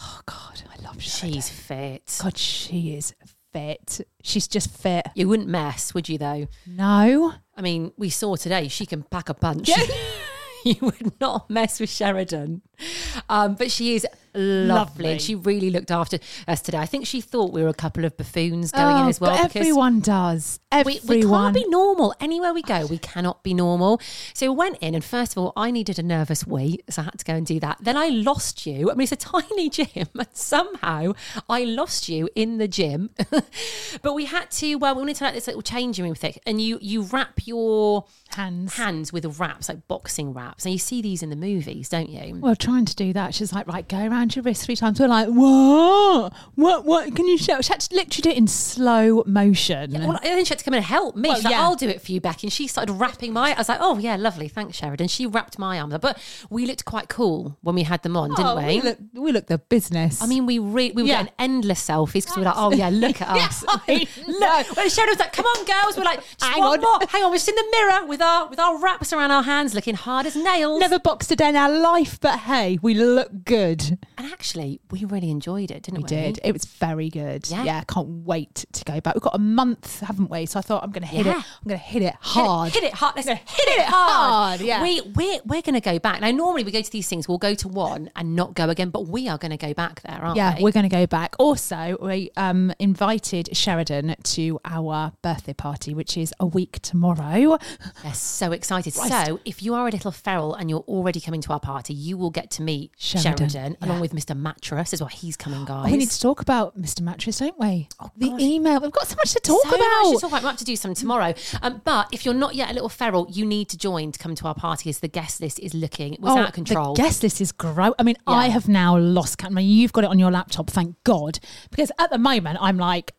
Oh, 0.01 0.21
God, 0.27 0.63
I 0.73 0.83
love 0.83 1.03
Sheridan. 1.03 1.35
She's 1.35 1.49
fit. 1.49 2.19
God, 2.23 2.39
she 2.39 2.95
is 2.95 3.15
fit. 3.53 4.01
She's 4.23 4.49
just 4.49 4.71
fit. 4.71 5.07
You 5.15 5.29
wouldn't 5.29 5.49
mess, 5.49 5.93
would 5.95 6.09
you? 6.09 6.19
Though. 6.19 6.47
No. 6.67 7.35
I 7.57 7.61
mean, 7.63 7.93
we 7.97 8.11
saw 8.11 8.37
today 8.37 8.69
she 8.69 8.87
can 8.87 9.03
pack 9.03 9.29
a 9.29 9.35
punch. 9.35 9.71
you 10.65 10.77
would 10.81 11.21
not 11.21 11.51
mess 11.51 11.81
with 11.81 11.91
Sheridan. 11.91 12.63
Um, 13.29 13.55
but 13.55 13.71
she 13.71 13.95
is 13.95 14.07
lovely. 14.35 14.67
Lovely. 14.67 15.13
and 15.13 15.21
She 15.23 15.35
really 15.35 15.71
looked 15.71 15.91
after 15.91 16.19
us 16.49 16.61
today. 16.63 16.79
I 16.79 16.87
think 16.87 17.07
she 17.07 17.21
thought 17.21 17.53
we 17.53 17.63
were 17.63 17.69
a 17.69 17.75
couple 17.75 18.05
of 18.05 18.17
buffoons 18.17 18.73
going 18.73 18.97
in 18.97 19.03
Oh, 19.05 19.09
as 19.09 19.21
well. 19.21 19.37
But 19.37 19.55
everyone 19.57 20.01
does. 20.01 20.59
we, 20.73 20.79
Everyone. 20.79 21.07
we 21.09 21.23
can't 21.23 21.55
be 21.55 21.67
normal. 21.69 22.15
Anywhere 22.21 22.53
we 22.55 22.63
go, 22.63 22.87
we 22.87 22.99
cannot 22.99 23.43
be 23.43 23.53
normal. 23.55 24.01
So 24.35 24.51
we 24.51 24.57
went 24.57 24.79
in, 24.81 24.95
and 24.95 25.05
first 25.05 25.33
of 25.33 25.39
all, 25.39 25.53
I 25.57 25.71
needed 25.71 25.99
a 25.99 26.03
nervous 26.03 26.47
wee, 26.47 26.79
so 26.91 27.03
I 27.03 27.05
had 27.07 27.19
to 27.19 27.25
go 27.25 27.35
and 27.35 27.47
do 27.47 27.61
that. 27.61 27.79
Then 27.81 27.97
I 27.97 28.09
lost 28.09 28.67
you. 28.67 28.91
I 28.91 28.95
mean, 28.95 29.03
it's 29.03 29.13
a 29.13 29.17
tiny 29.43 29.69
gym, 29.71 30.09
and 30.15 30.29
somehow 30.33 31.13
I 31.49 31.65
lost 31.65 32.09
you 32.09 32.29
in 32.35 32.57
the 32.59 32.69
gym. 32.69 33.11
but 34.03 34.15
we 34.15 34.25
had 34.27 34.51
to. 34.53 34.77
Well, 34.77 34.95
we 34.95 35.03
wanted 35.03 35.17
to 35.17 35.25
like 35.25 35.35
this 35.35 35.47
little 35.47 35.63
changing 35.63 36.05
room 36.05 36.15
thing, 36.15 36.37
and 36.47 36.61
you 36.61 36.79
you 36.81 37.03
wrap 37.03 37.41
your 37.47 38.07
hands. 38.31 38.75
hands 38.75 39.13
with 39.13 39.39
wraps, 39.39 39.69
like 39.69 39.87
boxing 39.89 40.33
wraps. 40.33 40.65
And 40.65 40.73
you 40.73 40.79
see 40.79 41.03
these 41.03 41.23
in 41.23 41.31
the 41.31 41.37
movies, 41.37 41.89
don't 41.89 42.09
you? 42.09 42.37
Well, 42.37 42.57
trying 42.73 42.85
to 42.87 42.97
do 42.97 43.13
that, 43.13 43.35
she's 43.35 43.53
like, 43.53 43.67
right, 43.67 43.87
go 43.89 43.99
around 44.07 44.35
your 44.35 44.43
wrist 44.43 44.65
three 44.65 44.77
times. 44.77 44.99
We're 44.99 45.09
like, 45.09 45.29
what? 45.29 46.33
What? 46.55 46.85
What? 46.85 47.15
Can 47.15 47.27
you 47.27 47.37
show? 47.39 47.61
She 47.61 47.73
had 47.73 47.81
to 47.81 47.95
literally 47.95 48.23
do 48.23 48.31
it 48.31 48.37
in 48.39 48.47
slow 48.47 49.23
motion. 49.27 49.93
Well, 49.93 50.13
and 50.13 50.23
then 50.25 50.45
she 50.45 50.51
had 50.51 50.59
to 50.59 50.65
come 50.65 50.75
in 50.75 50.79
and 50.79 50.87
help 50.87 51.17
me. 51.17 51.29
Well, 51.29 51.37
She's 51.37 51.45
like. 51.45 51.55
I'll 51.55 51.77
do 51.77 51.89
it 51.89 52.01
for 52.01 52.13
you, 52.13 52.21
Becky. 52.21 52.47
And 52.47 52.53
she 52.53 52.67
started 52.67 52.93
wrapping 52.95 53.33
my. 53.33 53.53
I 53.55 53.59
was 53.59 53.69
like, 53.69 53.79
oh 53.81 53.99
yeah, 53.99 54.17
lovely, 54.17 54.49
thanks, 54.49 54.77
Sheridan. 54.79 55.05
And 55.05 55.11
she 55.11 55.27
wrapped 55.27 55.59
my 55.59 55.79
arm, 55.81 55.91
but 56.01 56.19
we 56.51 56.67
looked 56.67 56.85
quite 56.85 57.09
cool 57.09 57.59
when 57.63 57.75
we 57.75 57.83
had 57.83 58.03
them 58.03 58.17
on, 58.17 58.31
didn't 58.31 58.47
Oh, 58.47 58.57
we? 58.57 58.65
we 58.77 58.81
looked, 58.81 59.03
we 59.15 59.33
look 59.33 59.47
the 59.47 59.59
business. 59.59 60.23
I 60.23 60.27
mean, 60.27 60.47
we 60.47 60.59
re- 60.59 60.93
we 60.93 61.03
were 61.03 61.09
Yeah. 61.09 61.23
getting 61.25 61.33
endless 61.39 61.87
selfies 61.87 62.13
because 62.25 62.37
we 62.37 62.41
were 62.41 62.47
like, 62.47 62.55
oh 62.59 62.73
yeah, 62.73 62.89
look 62.89 63.21
at 63.21 63.29
us. 63.37 63.63
Look. 64.27 64.77
When 64.77 64.89
Sheridan 64.89 65.13
was 65.13 65.19
like, 65.19 65.33
come 65.33 65.45
on, 65.47 65.65
girls, 65.65 65.97
we're 65.97 66.05
like, 66.05 66.21
Hang 66.41 66.63
on. 66.63 66.81
more. 66.81 66.99
Hang 67.09 67.25
on, 67.25 67.31
we're 67.31 67.37
just 67.37 67.49
in 67.49 67.55
the 67.57 67.67
mirror 67.71 68.07
with 68.07 68.23
our 68.23 68.49
with 68.49 68.59
our 68.59 68.79
wraps 68.79 69.13
around 69.13 69.31
our 69.31 69.43
hands, 69.43 69.75
looking 69.75 69.95
hard 69.95 70.27
as 70.27 70.37
nails. 70.37 70.81
never 70.81 70.99
boxed 70.99 71.31
a 71.33 71.37
day 71.37 71.49
in 71.49 71.57
our 71.57 71.71
life, 71.71 72.19
but 72.21 72.39
hey, 72.41 72.62
we 72.83 72.95
look 72.95 73.45
good. 73.45 73.99
And 74.19 74.33
actually, 74.33 74.81
we 74.91 75.05
really 75.05 75.31
enjoyed 75.31 75.71
it, 75.71 75.83
didn't 75.83 75.99
we? 75.99 76.03
We 76.03 76.09
did. 76.09 76.41
It 76.45 76.53
was 76.53 76.65
very 76.65 77.09
good. 77.09 77.49
Yeah. 77.51 77.65
Yeah. 77.65 77.85
can't 77.87 78.09
wait 78.25 78.65
to 78.73 78.85
go 78.85 79.01
back. 79.01 79.15
We've 79.15 79.23
got 79.23 79.35
a 79.35 79.39
month, 79.39 80.01
haven't 80.01 80.31
we? 80.31 80.47
So 80.47 80.59
I 80.59 80.63
thought 80.63 80.83
I'm 80.83 80.91
going 80.91 81.03
to 81.03 81.09
hit 81.09 81.27
Yeah. 81.27 81.33
it. 81.33 81.37
I'm 81.37 81.69
going 81.69 81.79
to 81.81 81.85
hit 81.85 82.03
it 82.03 82.05
Hit 82.05 82.13
it- 82.15 82.17
hard. 82.21 82.73
Hit 82.73 82.83
it, 82.85 82.93
hard. 82.95 83.17
Let's 83.17 83.29
hit, 83.29 83.39
hit 83.39 83.69
it 83.79 83.85
hard. 83.87 84.59
hard, 84.59 84.61
yeah. 84.61 84.83
We 84.83 85.01
we're 85.15 85.41
we're 85.45 85.63
going 85.63 85.75
to 85.75 85.81
go 85.81 85.99
back. 85.99 86.21
Now, 86.21 86.31
normally 86.31 86.65
we 86.65 86.71
go 86.73 86.81
to 86.83 86.91
these 86.93 87.09
things. 87.09 87.29
We'll 87.29 87.39
go 87.39 87.55
to 87.55 87.69
one 87.69 88.11
and 88.17 88.35
not 88.37 88.55
go 88.55 88.69
again, 88.69 88.91
but 88.91 89.07
we 89.07 89.29
are 89.29 89.39
going 89.39 89.51
to 89.51 89.57
go 89.57 89.75
back 89.75 90.03
there, 90.03 90.21
aren't 90.23 90.37
Yeah, 90.37 90.55
we? 90.55 90.59
Yeah, 90.59 90.65
we're 90.65 90.73
going 90.73 90.89
to 90.89 90.97
go 90.97 91.07
back. 91.07 91.35
Also, 91.39 91.97
we 92.01 92.31
um, 92.37 92.73
invited 92.79 93.57
Sheridan 93.57 94.15
to 94.23 94.61
our 94.65 95.13
birthday 95.23 95.55
party, 95.55 95.95
which 95.95 96.17
is 96.17 96.33
a 96.41 96.47
week 96.47 96.81
tomorrow. 96.83 97.59
They're 98.03 98.15
so 98.15 98.53
excited. 98.53 98.95
Christ. 98.95 99.27
So, 99.27 99.41
if 99.45 99.63
you 99.63 99.75
are 99.75 99.89
a 99.89 99.91
little 99.91 100.13
feral 100.13 100.55
and 100.55 100.69
you're 100.71 100.85
already 100.89 101.21
coming 101.21 101.41
to 101.43 101.53
our 101.53 101.61
party, 101.61 101.95
you 101.95 102.17
will 102.17 102.31
get 102.31 102.42
to 102.51 102.63
meet 102.63 102.93
Sheridan, 102.99 103.49
Sheridan, 103.49 103.77
along 103.81 104.01
with 104.01 104.13
Mr. 104.15 104.37
Mattress 104.37 104.93
as 104.93 105.01
well. 105.01 105.09
He's 105.09 105.37
coming, 105.37 105.65
guys. 105.65 105.87
Oh, 105.87 105.91
we 105.91 105.97
need 105.97 106.11
to 106.11 106.21
talk 106.21 106.41
about 106.41 106.81
Mr. 106.81 107.01
Mattress, 107.01 107.39
don't 107.39 107.59
we? 107.59 107.89
the 108.17 108.31
gosh. 108.31 108.41
email. 108.41 108.81
We've 108.81 108.91
got 108.93 109.07
so 109.07 109.17
much 109.17 109.33
to 109.33 109.41
talk 109.41 109.63
so 109.63 109.69
much 109.71 109.79
about. 109.79 110.13
to 110.15 110.19
talk 110.21 110.31
about. 110.31 110.43
We'll 110.43 110.51
have 110.51 110.59
to 110.59 110.65
do 110.65 110.77
some 110.77 110.95
tomorrow. 110.95 111.35
Um, 111.63 111.81
but 111.85 112.09
if 112.13 112.25
you're 112.25 112.35
not 112.35 112.55
yet 112.55 112.71
a 112.71 112.75
little 112.75 112.89
feral, 112.89 113.27
you 113.31 113.45
need 113.47 113.69
to 113.71 113.79
join 113.79 114.13
to 114.13 114.19
come 114.19 114.35
to 114.35 114.47
our 114.47 114.55
party 114.55 114.91
as 114.91 115.01
the 115.01 115.09
guest 115.09 115.41
list 115.41 115.59
is 115.61 115.75
looking. 115.75 116.15
It 116.15 116.21
was 116.21 116.37
out 116.37 116.49
of 116.49 116.55
control. 116.55 116.91
Oh, 116.91 116.95
The 116.95 117.03
guest 117.03 117.23
list 117.23 117.41
is 117.41 117.53
gross. 117.53 117.95
I 117.99 118.03
mean, 118.03 118.17
I 118.27 118.49
have 118.49 118.69
now 118.69 118.97
lost 118.99 119.39
count. 119.39 119.53
I 119.53 119.57
mean, 119.57 119.69
you've 119.69 119.93
got 119.93 120.05
it 120.05 120.11
on 120.11 120.19
your 120.19 120.31
laptop, 120.31 120.71
thank 120.71 120.97
God. 121.05 121.39
Because 121.71 121.93
at 121.99 122.11
the 122.11 122.19
moment, 122.19 122.59
I'm 122.61 122.77
like, 122.77 123.13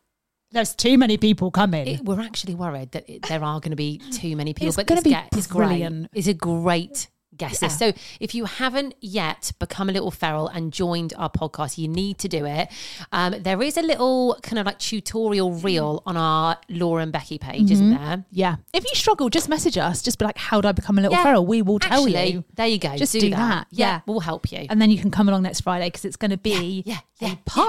there's 0.50 0.74
too 0.74 0.98
many 0.98 1.16
people 1.16 1.50
coming. 1.50 1.86
It- 1.88 2.04
we're 2.04 2.20
actually 2.20 2.54
worried 2.54 2.92
that 2.92 3.08
it, 3.10 3.22
there 3.28 3.42
are 3.42 3.58
going 3.58 3.70
to 3.70 3.76
be 3.76 3.98
too 4.12 4.36
many 4.36 4.54
people. 4.54 4.68
It's 4.68 4.76
but 4.76 4.86
gonna 4.86 5.00
this 5.00 5.04
be 5.04 5.10
get 5.10 5.36
is 5.36 5.46
great. 5.48 5.66
brilliant. 5.66 6.10
It's 6.14 6.28
a 6.28 6.34
great 6.34 7.08
guest 7.36 7.62
list. 7.62 7.80
Yeah. 7.80 7.90
So 7.92 7.98
if 8.20 8.34
you 8.34 8.44
haven't 8.44 8.94
yet 9.00 9.52
become 9.58 9.88
a 9.88 9.92
little 9.92 10.10
feral 10.10 10.48
and 10.48 10.72
joined 10.72 11.12
our 11.16 11.30
podcast, 11.30 11.78
you 11.78 11.88
need 11.88 12.18
to 12.18 12.28
do 12.28 12.44
it. 12.46 12.68
Um, 13.12 13.34
there 13.42 13.60
is 13.62 13.76
a 13.76 13.82
little 13.82 14.38
kind 14.42 14.58
of 14.58 14.66
like 14.66 14.78
tutorial 14.78 15.52
reel 15.52 16.02
on 16.06 16.16
our 16.16 16.58
Laura 16.68 17.02
and 17.02 17.12
Becky 17.12 17.38
page, 17.38 17.70
isn't 17.70 17.84
Mm-hmm. 17.92 18.04
there? 18.04 18.24
yeah. 18.30 18.56
If 18.72 18.84
you 18.84 18.94
struggle, 18.94 19.28
just 19.30 19.48
message 19.48 19.76
us. 19.78 20.02
Just 20.02 20.18
be 20.18 20.24
like, 20.24 20.38
how 20.38 20.60
do 20.60 20.68
I 20.68 20.72
become 20.72 20.98
a 20.98 21.02
little 21.02 21.16
Yeah. 21.16 21.22
feral? 21.22 21.44
We 21.46 21.62
will 21.62 21.78
tell 21.78 22.04
Actually, 22.06 22.32
you. 22.32 22.44
There 22.54 22.66
you 22.66 22.78
go. 22.78 22.96
Just 22.96 23.12
do, 23.12 23.20
do 23.20 23.30
that. 23.30 23.36
that. 23.36 23.66
Yeah, 23.70 23.86
Yeah. 23.86 24.00
we'll 24.06 24.20
help 24.20 24.50
you. 24.52 24.66
And 24.70 24.80
then 24.80 24.90
you 24.90 24.98
can 24.98 25.10
come 25.10 25.28
along 25.28 25.42
next 25.42 25.60
Friday 25.62 25.86
because 25.86 26.04
it's 26.04 26.16
going 26.16 26.30
to 26.30 26.36
be 26.36 26.82
yeah, 26.86 26.98
yeah, 27.20 27.34
party. 27.44 27.64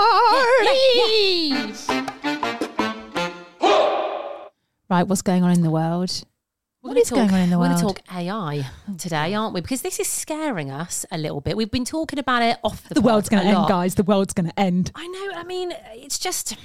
Right, 4.88 5.04
what's 5.08 5.24
going 5.24 5.44
on 5.44 5.52
in 5.52 5.62
the 5.64 5.72
world? 5.72 6.24
We're 6.86 6.94
What 6.94 7.10
gonna 7.10 7.22
going 7.28 7.34
on 7.34 7.42
in 7.42 7.50
the 7.50 7.58
We're 7.58 7.66
going 7.70 7.78
to 7.78 7.84
talk 7.84 8.02
AI 8.14 8.64
oh, 8.88 8.96
today, 8.98 9.34
aren't 9.34 9.56
we? 9.56 9.62
Because 9.62 9.82
this 9.82 10.00
is 10.00 10.08
scaring 10.08 10.70
us 10.70 11.04
a 11.12 11.18
little 11.18 11.42
bit. 11.42 11.58
We've 11.58 11.72
been 11.72 11.84
talking 11.84 12.20
about 12.20 12.44
it 12.44 12.58
off 12.64 12.88
the 12.88 12.94
The 12.94 13.02
world's 13.02 13.28
going 13.28 13.42
to 13.42 13.48
end, 13.50 13.58
lot. 13.58 13.70
guys. 13.70 13.96
The 13.96 14.04
world's 14.04 14.34
going 14.36 14.48
to 14.52 14.60
end. 14.60 14.92
I 14.94 15.08
know. 15.08 15.32
I 15.36 15.44
mean, 15.46 15.74
it's 15.94 16.20
just 16.20 16.56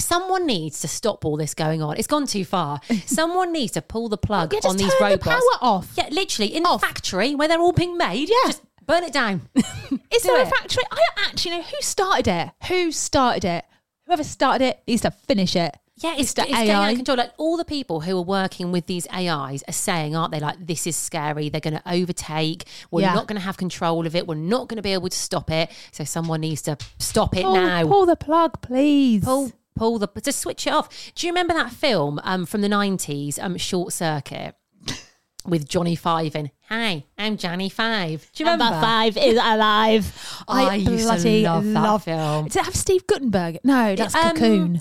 someone 0.00 0.46
needs 0.46 0.80
to 0.80 0.88
stop 0.88 1.26
all 1.26 1.36
this 1.36 1.52
going 1.54 1.82
on. 1.82 1.98
It's 1.98 2.06
gone 2.06 2.26
too 2.26 2.46
far. 2.46 2.80
someone 3.06 3.52
needs 3.52 3.72
to 3.72 3.82
pull 3.82 4.08
the 4.08 4.16
plug 4.16 4.54
Yeah, 4.54 4.60
on 4.64 4.78
these 4.78 4.88
turn 4.94 5.10
the 5.10 5.16
robots. 5.18 5.28
power 5.28 5.58
off. 5.60 5.92
Yeah, 5.96 6.08
literally 6.10 6.54
in 6.56 6.64
Off. 6.64 6.80
the 6.80 6.86
factory 6.86 7.34
where 7.34 7.46
they're 7.46 7.60
all 7.60 7.72
being 7.72 7.98
made. 7.98 8.30
Yeah. 8.30 8.36
just 8.46 8.62
burn 8.86 9.04
it 9.04 9.12
down. 9.12 9.48
Is 9.56 10.22
Do 10.22 10.28
there 10.28 10.40
it. 10.40 10.46
a 10.46 10.50
factory? 10.50 10.84
I 10.90 10.94
don't 10.96 11.28
actually 11.28 11.50
know 11.58 11.62
who 11.62 11.76
started 11.82 12.26
it. 12.28 12.50
Who 12.68 12.90
started 12.90 13.44
it? 13.44 13.64
Whoever 14.06 14.24
started 14.24 14.64
it 14.64 14.82
needs 14.86 15.02
to 15.02 15.10
finish 15.10 15.54
it. 15.56 15.76
Yeah, 15.98 16.14
it's, 16.18 16.34
the 16.34 16.42
it's 16.42 16.50
getting 16.52 16.70
out 16.70 16.82
AI. 16.82 16.90
of 16.90 16.96
control. 16.96 17.16
Like 17.16 17.32
all 17.38 17.56
the 17.56 17.64
people 17.64 18.00
who 18.02 18.18
are 18.18 18.22
working 18.22 18.70
with 18.70 18.86
these 18.86 19.06
AIs 19.10 19.64
are 19.66 19.72
saying, 19.72 20.14
aren't 20.14 20.30
they? 20.32 20.40
Like 20.40 20.66
this 20.66 20.86
is 20.86 20.94
scary. 20.94 21.48
They're 21.48 21.60
going 21.60 21.74
to 21.78 21.82
overtake. 21.90 22.64
We're 22.90 23.00
Yeah. 23.02 23.14
not 23.14 23.26
going 23.26 23.38
to 23.40 23.44
have 23.44 23.56
control 23.56 24.06
of 24.06 24.14
it. 24.14 24.26
We're 24.26 24.34
not 24.34 24.68
going 24.68 24.76
to 24.76 24.82
be 24.82 24.92
able 24.92 25.08
to 25.08 25.16
stop 25.16 25.50
it. 25.50 25.70
So 25.92 26.04
someone 26.04 26.42
needs 26.42 26.60
to 26.62 26.76
stop 26.98 27.34
it 27.36 27.44
Pull, 27.44 27.54
now. 27.54 27.86
pull 27.86 28.04
the 28.04 28.16
plug, 28.16 28.60
please. 28.60 29.24
pull 29.24 29.52
pull 29.74 29.98
the 29.98 30.08
just 30.22 30.38
switch 30.40 30.66
it 30.66 30.72
off. 30.72 30.88
Do 31.14 31.26
you 31.26 31.32
remember 31.32 31.54
that 31.54 31.70
film 31.72 32.20
um, 32.24 32.44
from 32.46 32.60
the 32.60 32.68
nineties, 32.68 33.38
um, 33.38 33.56
Short 33.56 33.92
Circuit, 33.94 34.54
with 35.46 35.66
Johnny 35.66 35.96
Five 35.96 36.36
in? 36.36 36.50
Hi, 36.68 37.04
I'm 37.16 37.36
Johnny 37.38 37.68
Five. 37.70 38.28
Do 38.34 38.42
you 38.44 38.50
remember? 38.50 38.78
five 38.80 39.16
is 39.16 39.38
alive. 39.38 40.42
I 40.48 40.74
used 40.76 41.22
to 41.22 41.42
love 41.42 41.64
that 41.72 42.02
film. 42.02 42.46
Does 42.48 42.56
it 42.56 42.64
have 42.66 42.76
Steve 42.76 43.06
Guttenberg? 43.06 43.60
No, 43.64 43.94
that's 43.96 44.14
Um, 44.14 44.32
Cocoon. 44.36 44.78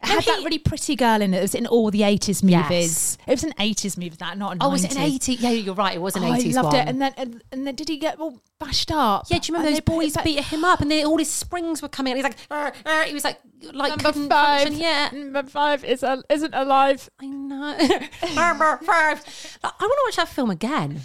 It 0.00 0.06
had 0.06 0.24
that 0.26 0.44
really 0.44 0.58
pretty 0.58 0.94
girl 0.94 1.20
in 1.20 1.34
it. 1.34 1.38
It 1.38 1.42
was 1.42 1.54
in 1.56 1.66
all 1.66 1.90
the 1.90 2.02
80s 2.02 2.42
movies. 2.44 2.50
Yes. 2.50 3.18
It 3.26 3.30
was 3.32 3.42
an 3.42 3.52
80s 3.58 3.96
movie, 3.98 4.14
that 4.20 4.38
not 4.38 4.52
a 4.54 4.58
90s. 4.58 4.58
Oh, 4.60 4.68
was 4.70 4.84
it 4.84 4.92
an 4.92 4.98
eighty? 5.02 5.34
Yeah, 5.34 5.50
you're 5.50 5.74
right. 5.74 5.96
It 5.96 6.00
was 6.00 6.14
an 6.14 6.22
Oh, 6.22 6.34
eighties 6.34 6.56
I 6.56 6.60
loved 6.60 6.74
one. 6.74 6.82
it. 6.86 6.88
And 6.88 7.02
then, 7.02 7.14
and, 7.16 7.42
and 7.50 7.66
then 7.66 7.74
did 7.74 7.88
he 7.88 7.96
get 7.96 8.18
all 8.20 8.40
bashed 8.60 8.92
up? 8.92 9.26
yeah, 9.28 9.38
do 9.40 9.48
you 9.50 9.54
remember 9.54 9.68
And 9.68 9.76
those 9.76 9.80
boys 9.96 10.12
back- 10.14 10.22
beat 10.24 10.44
him 10.44 10.64
up, 10.64 10.80
and 10.80 10.88
then 10.90 11.04
all 11.04 11.18
his 11.18 11.28
springs 11.30 11.82
were 11.82 11.88
coming 11.88 12.12
out. 12.12 12.16
He's 12.16 12.22
like, 12.24 12.36
"Arr, 12.48 12.72
arr," 12.86 13.04
he 13.06 13.12
was 13.14 13.24
like, 13.24 13.40
like 13.72 14.00
Number 14.02 14.28
five. 14.28 14.62
function. 14.62 14.80
Yeah, 14.80 15.10
Number 15.12 15.42
five 15.50 15.84
is, 15.84 16.04
uh, 16.04 16.22
isn't 16.30 16.54
alive. 16.54 17.10
I 17.20 17.26
know. 17.26 17.76
Number 18.36 18.78
five. 18.84 19.58
I 19.64 19.66
want 19.80 19.80
to 19.80 20.02
watch 20.06 20.16
that 20.16 20.28
film 20.28 20.50
again. 20.50 21.00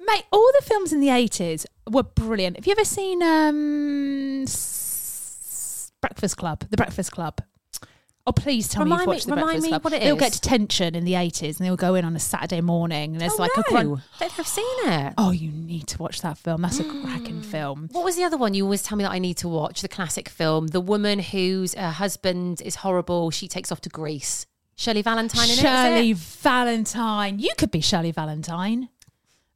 Mate, 0.00 0.24
all 0.32 0.50
the 0.58 0.64
films 0.66 0.92
in 0.92 0.98
the 1.00 1.08
80s 1.08 1.64
were 1.88 2.02
brilliant. 2.02 2.56
Have 2.56 2.66
you 2.66 2.72
ever 2.72 2.84
seen 2.84 3.22
um, 3.22 4.44
Breakfast 6.00 6.36
Club? 6.36 6.64
The 6.70 6.76
Breakfast 6.76 7.12
Club. 7.12 7.40
Oh, 8.24 8.30
please 8.32 8.68
tell 8.68 8.84
me 8.84 8.92
Remind 8.92 9.00
you've 9.00 9.06
me- 9.08 9.14
watched 9.14 9.26
the 9.26 9.32
remind 9.32 9.46
Breakfast 9.46 9.64
me 9.64 9.68
Club. 9.70 9.84
what 9.84 9.92
it 9.94 10.02
They'll 10.02 10.14
is. 10.14 10.20
get 10.20 10.32
detention 10.32 10.94
in 10.94 11.04
the 11.04 11.14
80s 11.14 11.58
and 11.58 11.66
they'll 11.66 11.74
go 11.76 11.96
in 11.96 12.04
on 12.04 12.14
a 12.14 12.20
Saturday 12.20 12.60
morning 12.60 13.12
and 13.12 13.20
there's 13.20 13.32
oh, 13.32 13.42
like 13.42 13.50
no. 13.56 13.62
a 13.66 13.70
grunt. 13.70 13.88
Don't 13.88 14.00
think 14.30 14.38
I've 14.38 14.46
seen 14.46 14.64
it. 14.84 15.14
Oh, 15.18 15.32
you 15.32 15.50
need 15.50 15.88
to 15.88 15.98
watch 15.98 16.20
that 16.20 16.38
film. 16.38 16.62
That's 16.62 16.78
a 16.78 16.84
Mm. 16.84 17.02
cracking 17.04 17.42
film. 17.42 17.88
What 17.90 18.04
was 18.04 18.14
the 18.14 18.22
other 18.22 18.36
one 18.36 18.54
you 18.54 18.62
always 18.62 18.82
tell 18.84 18.96
me 18.96 19.02
that 19.02 19.10
I 19.10 19.18
need 19.18 19.38
to 19.38 19.48
watch? 19.48 19.82
The 19.82 19.88
classic 19.88 20.28
film, 20.28 20.68
the 20.68 20.80
woman 20.80 21.18
whose 21.18 21.74
uh, 21.74 21.90
husband 21.90 22.62
is 22.64 22.76
horrible. 22.76 23.32
She 23.32 23.48
takes 23.48 23.72
off 23.72 23.80
to 23.80 23.88
Greece. 23.88 24.46
Shirley 24.76 25.02
Valentine 25.02 25.44
in 25.44 25.50
it. 25.50 25.52
is 25.54 25.58
Shirley 25.60 26.10
it? 26.12 26.16
Valentine. 26.16 27.38
You 27.40 27.50
could 27.58 27.72
be 27.72 27.80
Shirley 27.80 28.12
Valentine. 28.12 28.88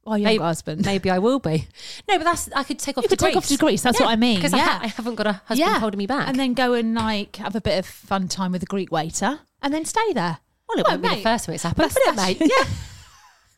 Oh, 0.09 0.15
your 0.15 0.23
Maybe, 0.23 0.41
husband. 0.41 0.85
maybe 0.85 1.09
I 1.09 1.19
will 1.19 1.39
be. 1.39 1.67
No, 2.07 2.17
but 2.17 2.23
that's 2.23 2.49
I 2.53 2.63
could 2.63 2.79
take 2.79 2.97
off. 2.97 3.03
You 3.03 3.09
could 3.09 3.19
take 3.19 3.35
off 3.35 3.45
to 3.47 3.57
Greece, 3.57 3.81
that's 3.81 3.99
what 3.99 4.07
I 4.09 4.15
mean, 4.15 4.37
Because 4.37 4.53
yeah. 4.53 4.59
I, 4.59 4.61
ha- 4.61 4.79
I 4.83 4.87
haven't 4.87 5.15
got 5.15 5.27
a 5.27 5.33
husband 5.45 5.69
holding 5.77 5.97
me 5.97 6.07
back. 6.07 6.29
And 6.29 6.39
then 6.39 6.53
go 6.53 6.71
and 6.73 6.95
like 6.95 7.35
have 7.35 7.55
a 7.57 7.61
bit 7.61 7.77
of 7.77 7.85
fun 7.85 8.29
time 8.29 8.53
with 8.53 8.61
the 8.61 8.67
Greek 8.67 8.89
waiter 8.91 9.39
and 9.61 9.73
then 9.73 9.83
stay 9.83 10.13
there. 10.13 10.37
well, 10.69 10.79
it 10.79 10.85
Oh, 10.87 10.91
won't 10.91 11.01
be 11.01 11.09
the 11.09 11.15
oh, 11.17 11.21
first 11.23 11.45
time 11.45 11.55
it's 11.55 11.63
happened, 11.63 11.91
That's- 11.91 12.15
will 12.17 12.23
it, 12.23 12.39
mate? 12.39 12.51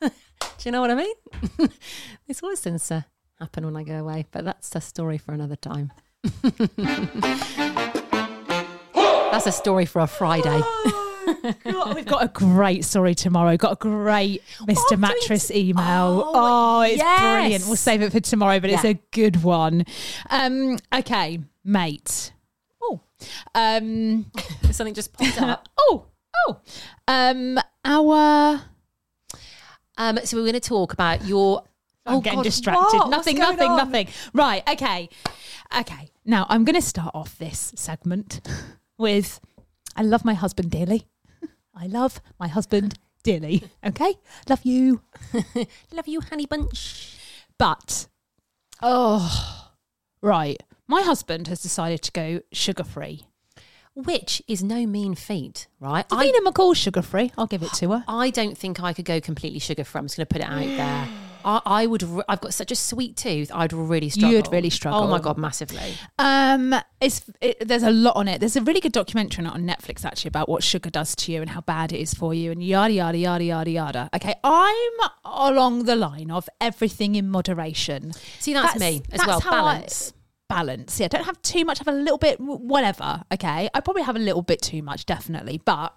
Yeah. 0.02 0.10
Do 0.58 0.64
you 0.66 0.72
know 0.72 0.82
what 0.82 0.90
I 0.90 0.96
mean? 0.96 1.14
this 2.28 2.42
always 2.42 2.62
tends 2.62 2.88
to 2.88 3.06
happen 3.40 3.64
when 3.66 3.76
I 3.78 3.84
go 3.84 4.00
away, 4.00 4.26
but 4.32 4.44
that's 4.44 4.76
a 4.76 4.82
story 4.82 5.20
for 5.20 5.34
another 5.34 5.56
time. 5.56 5.92
that's 9.32 9.46
a 9.46 9.52
story 9.52 9.86
for 9.86 10.00
a 10.02 10.08
Friday. 10.08 10.62
God, 11.64 11.96
we've 11.96 12.06
got 12.06 12.24
a 12.24 12.28
great 12.28 12.84
story 12.86 13.16
tomorrow. 13.16 13.56
Got 13.58 13.74
a 13.74 13.76
great 13.76 14.42
Mr. 14.62 14.90
doing 14.90 15.02
Mattress 15.02 15.52
email. 15.52 16.24
Oh, 16.26 16.80
Oh, 16.80 16.82
it's 16.82 16.98
yes. 16.98 17.20
brilliant. 17.20 17.66
We'll 17.68 17.76
save 17.76 18.02
it 18.02 18.12
for 18.12 18.20
tomorrow, 18.20 18.60
but 18.60 18.70
it's 18.70 18.86
a 18.86 18.94
good 19.12 19.44
one. 19.44 19.86
Um, 20.30 20.78
okay, 20.94 21.40
mate. 21.64 22.32
Oh, 22.82 23.02
um, 23.56 24.32
Something 24.72 24.94
just 24.94 25.14
popped 25.14 25.42
up. 25.42 25.68
oh, 25.80 26.06
oh. 26.48 26.60
Um, 27.08 27.60
our 27.86 28.62
Um, 29.98 30.20
so 30.24 30.38
we're 30.38 30.44
going 30.44 30.54
to 30.54 30.60
talk 30.60 30.94
about 30.94 31.26
your. 31.26 31.64
I'm 32.06 32.16
oh, 32.16 32.22
getting 32.22 32.40
God, 32.40 32.44
distracted. 32.44 32.98
what? 32.98 33.10
Nothing, 33.10 33.38
nothing, 33.38 33.70
on? 33.72 33.78
nothing. 33.78 34.08
Right, 34.34 34.68
okay. 34.70 35.10
Okay. 35.78 36.10
Now 36.26 36.48
I'm 36.50 36.64
going 36.64 36.76
to 36.76 36.82
start 36.82 37.12
off 37.14 37.38
this 37.38 37.72
segment 37.76 38.42
with 38.98 39.40
I 39.96 40.02
love 40.02 40.24
my 40.26 40.34
husband 40.34 40.72
dearly. 40.72 41.06
I 41.80 41.88
love 41.88 42.22
my 42.40 42.48
husband 42.48 42.98
dearly. 43.24 43.64
Okay? 43.86 44.16
Love 44.50 44.62
you. 44.64 45.02
Love 45.92 46.08
you, 46.08 46.22
honey 46.22 46.46
bunch. 46.46 47.18
But, 47.58 48.08
oh, 48.82 49.72
right. 50.22 50.62
My 50.88 51.02
husband 51.02 51.48
has 51.48 51.62
decided 51.62 52.02
to 52.04 52.12
go 52.12 52.42
sugar 52.52 52.84
free. 52.84 53.26
Which 53.96 54.42
is 54.48 54.64
no 54.64 54.86
mean 54.86 55.16
feat, 55.16 55.68
right? 55.80 56.08
Davina 56.10 56.40
McCall 56.46 56.76
sugar 56.76 57.02
free. 57.02 57.32
I'll 57.38 57.48
give 57.48 57.64
it 57.64 57.74
to 57.74 57.92
her. 57.92 58.04
I 58.08 58.30
don't 58.30 58.58
think 58.58 58.82
I 58.82 58.94
could 58.94 59.06
go 59.06 59.20
completely 59.20 59.60
sugar 59.60 59.84
free. 59.84 60.00
I'm 60.00 60.06
just 60.06 60.18
going 60.18 60.28
to 60.28 60.34
put 60.34 60.42
it 60.42 60.48
out 60.48 60.60
there. 60.60 61.08
I, 61.46 61.62
I 61.66 61.86
would. 61.88 62.04
re- 62.04 62.24
I've 62.28 62.42
got 62.42 62.54
such 62.54 62.72
a 62.72 62.76
sweet 62.76 63.16
tooth. 63.18 63.52
I'd 63.54 63.74
really 63.74 64.10
struggle. 64.10 64.32
You'd 64.36 64.52
really 64.52 64.70
struggle. 64.70 65.02
Oh 65.02 65.08
my 65.08 65.20
god, 65.20 65.38
massively. 65.38 65.94
Um, 66.18 66.76
it's 67.02 67.22
it, 67.42 67.68
there's 67.68 67.84
a 67.84 67.92
lot 67.92 68.16
on 68.16 68.28
it. 68.28 68.40
There's 68.40 68.56
a 68.56 68.62
really 68.62 68.80
good 68.80 68.92
documentary 68.92 69.46
on 69.46 69.52
on 69.52 69.66
Netflix 69.66 70.04
actually 70.06 70.30
about 70.30 70.50
what 70.50 70.64
sugar 70.64 70.90
does 70.90 71.16
to 71.16 71.32
you 71.32 71.42
and 71.42 71.50
how 71.50 71.62
bad 71.62 71.92
it 71.94 72.00
is 72.00 72.14
for 72.14 72.34
you 72.34 72.52
and 72.52 72.64
yada 72.64 72.94
yada 72.94 73.18
yada 73.18 73.44
yada 73.44 73.70
yada. 73.72 74.10
Okay, 74.16 74.36
I'm 74.44 74.92
along 75.26 75.86
the 75.86 75.96
line 75.96 76.32
of 76.32 76.48
everything 76.62 77.16
in 77.16 77.30
moderation. 77.30 78.12
See, 78.40 78.54
that's, 78.54 78.80
me 78.80 79.02
as 79.12 79.20
that's 79.20 79.28
well. 79.28 79.40
how 79.40 79.66
I- 79.66 79.74
Balance. 79.80 80.14
balance. 80.50 81.00
Yeah, 81.00 81.08
don't 81.08 81.26
have 81.26 81.42
too 81.42 81.64
much. 81.66 81.78
Have 81.80 81.88
a 81.88 81.92
little 81.92 82.18
bit, 82.18 82.40
whatever. 82.40 83.24
Okay, 83.32 83.70
I 83.74 83.80
probably 83.82 84.02
have 84.04 84.16
a 84.16 84.20
little 84.20 84.42
bit 84.42 84.62
too 84.62 84.82
much, 84.82 85.06
definitely, 85.06 85.62
but. 85.64 85.94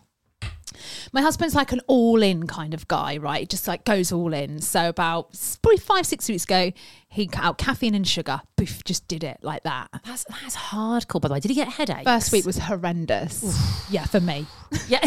My 1.12 1.20
husband's 1.20 1.55
like 1.55 1.72
an 1.72 1.81
all-in 1.87 2.46
kind 2.46 2.75
of 2.75 2.88
guy, 2.88 3.16
right? 3.18 3.40
He 3.40 3.46
just 3.46 3.68
like 3.68 3.85
goes 3.85 4.12
all 4.12 4.33
in. 4.33 4.61
So 4.61 4.88
about 4.88 5.38
probably 5.62 5.79
five, 5.79 6.07
six 6.07 6.29
weeks 6.29 6.44
ago, 6.44 6.72
he 7.09 7.27
cut 7.27 7.44
out 7.44 7.59
caffeine 7.59 7.94
and 7.94 8.07
sugar. 8.07 8.40
Boof, 8.57 8.83
just 8.85 9.07
did 9.09 9.22
it 9.25 9.38
like 9.42 9.62
that. 9.64 9.88
That's 10.07 10.25
that's 10.25 10.57
hardcore. 10.57 11.20
By 11.20 11.29
the 11.29 11.35
way, 11.35 11.40
did 11.40 11.51
he 11.51 11.55
get 11.55 11.68
headaches? 11.68 12.05
First 12.05 12.33
week 12.33 12.46
was 12.46 12.59
horrendous. 12.59 13.88
yeah, 13.90 14.05
for 14.07 14.20
me. 14.20 14.46
yeah. 14.88 15.07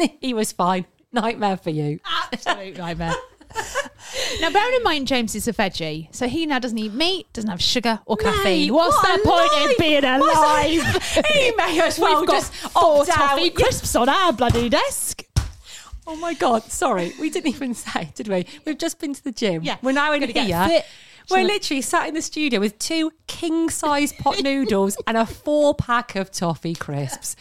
he 0.20 0.34
was 0.34 0.52
fine. 0.52 0.86
Nightmare 1.12 1.56
for 1.56 1.70
you. 1.70 2.00
Absolute 2.32 2.78
nightmare. 2.78 3.14
Now, 4.40 4.50
bearing 4.50 4.74
in 4.74 4.82
mind, 4.82 5.06
James 5.06 5.34
is 5.34 5.46
a 5.48 5.52
veggie, 5.52 6.14
so 6.14 6.28
he 6.28 6.46
now 6.46 6.58
doesn't 6.58 6.78
eat 6.78 6.92
meat, 6.92 7.32
doesn't 7.32 7.50
have 7.50 7.62
sugar 7.62 8.00
or 8.06 8.16
caffeine. 8.16 8.66
Mate, 8.66 8.70
What's 8.72 8.96
what 8.96 9.22
the 9.22 9.28
point 9.28 9.70
in 9.70 9.76
being 9.78 10.04
alive? 10.04 11.24
He 11.32 11.52
may 11.52 11.80
as 11.80 11.98
well 11.98 12.20
We've 12.20 12.28
got 12.28 12.34
just 12.34 12.52
four 12.54 13.00
opt 13.00 13.10
out. 13.10 13.14
toffee 13.16 13.50
crisps 13.50 13.94
on 13.96 14.08
our 14.08 14.32
bloody 14.32 14.68
desk. 14.68 15.24
Oh 16.06 16.16
my 16.16 16.34
god! 16.34 16.64
Sorry, 16.64 17.12
we 17.20 17.30
didn't 17.30 17.48
even 17.54 17.74
say, 17.74 18.10
did 18.14 18.26
we? 18.26 18.46
We've 18.64 18.78
just 18.78 18.98
been 18.98 19.14
to 19.14 19.22
the 19.22 19.30
gym. 19.32 19.62
Yeah. 19.62 19.76
we're 19.82 19.92
now 19.92 20.12
in 20.12 20.20
Gonna 20.20 20.32
get 20.32 20.68
fit. 20.68 20.84
We're 21.30 21.44
literally 21.44 21.82
sat 21.82 22.08
in 22.08 22.14
the 22.14 22.22
studio 22.22 22.58
with 22.58 22.76
two 22.80 23.12
king-size 23.28 24.12
pot 24.14 24.38
noodles 24.42 24.96
and 25.06 25.16
a 25.16 25.24
four-pack 25.24 26.16
of 26.16 26.32
toffee 26.32 26.74
crisps. 26.74 27.36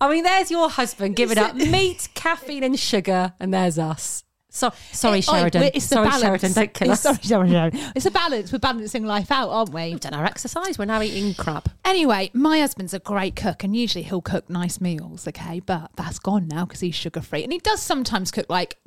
I 0.00 0.08
mean, 0.10 0.22
there's 0.22 0.50
your 0.52 0.70
husband 0.70 1.16
giving 1.16 1.38
up 1.38 1.54
meat, 1.56 2.08
caffeine, 2.14 2.62
and 2.62 2.78
sugar, 2.78 3.32
and 3.40 3.52
there's 3.52 3.78
us. 3.78 4.22
So 4.54 4.72
sorry, 4.92 5.16
Oi, 5.18 5.20
Sheridan. 5.20 5.62
it's 5.74 5.84
sorry. 5.86 6.08
Sheridan. 6.12 6.52
Don't 6.52 6.72
kill 6.72 6.92
us. 6.92 7.04
It's- 7.04 7.26
Sorry, 7.28 7.50
Sheridan. 7.50 7.92
It's 7.96 8.06
a 8.06 8.10
balance. 8.12 8.52
We're 8.52 8.60
balancing 8.60 9.04
life 9.04 9.32
out, 9.32 9.48
aren't 9.48 9.74
we? 9.74 9.90
We've 9.90 9.98
done 9.98 10.14
our 10.14 10.24
exercise. 10.24 10.78
We're 10.78 10.84
now 10.84 11.02
eating 11.02 11.34
crap. 11.34 11.68
Anyway, 11.84 12.30
my 12.34 12.60
husband's 12.60 12.94
a 12.94 13.00
great 13.00 13.34
cook, 13.34 13.64
and 13.64 13.74
usually 13.74 14.04
he'll 14.04 14.22
cook 14.22 14.48
nice 14.48 14.80
meals, 14.80 15.26
okay? 15.26 15.58
But 15.58 15.90
that's 15.96 16.20
gone 16.20 16.46
now 16.46 16.66
because 16.66 16.78
he's 16.80 16.94
sugar 16.94 17.20
free. 17.20 17.42
And 17.42 17.52
he 17.52 17.58
does 17.58 17.82
sometimes 17.82 18.30
cook 18.30 18.46
like 18.48 18.78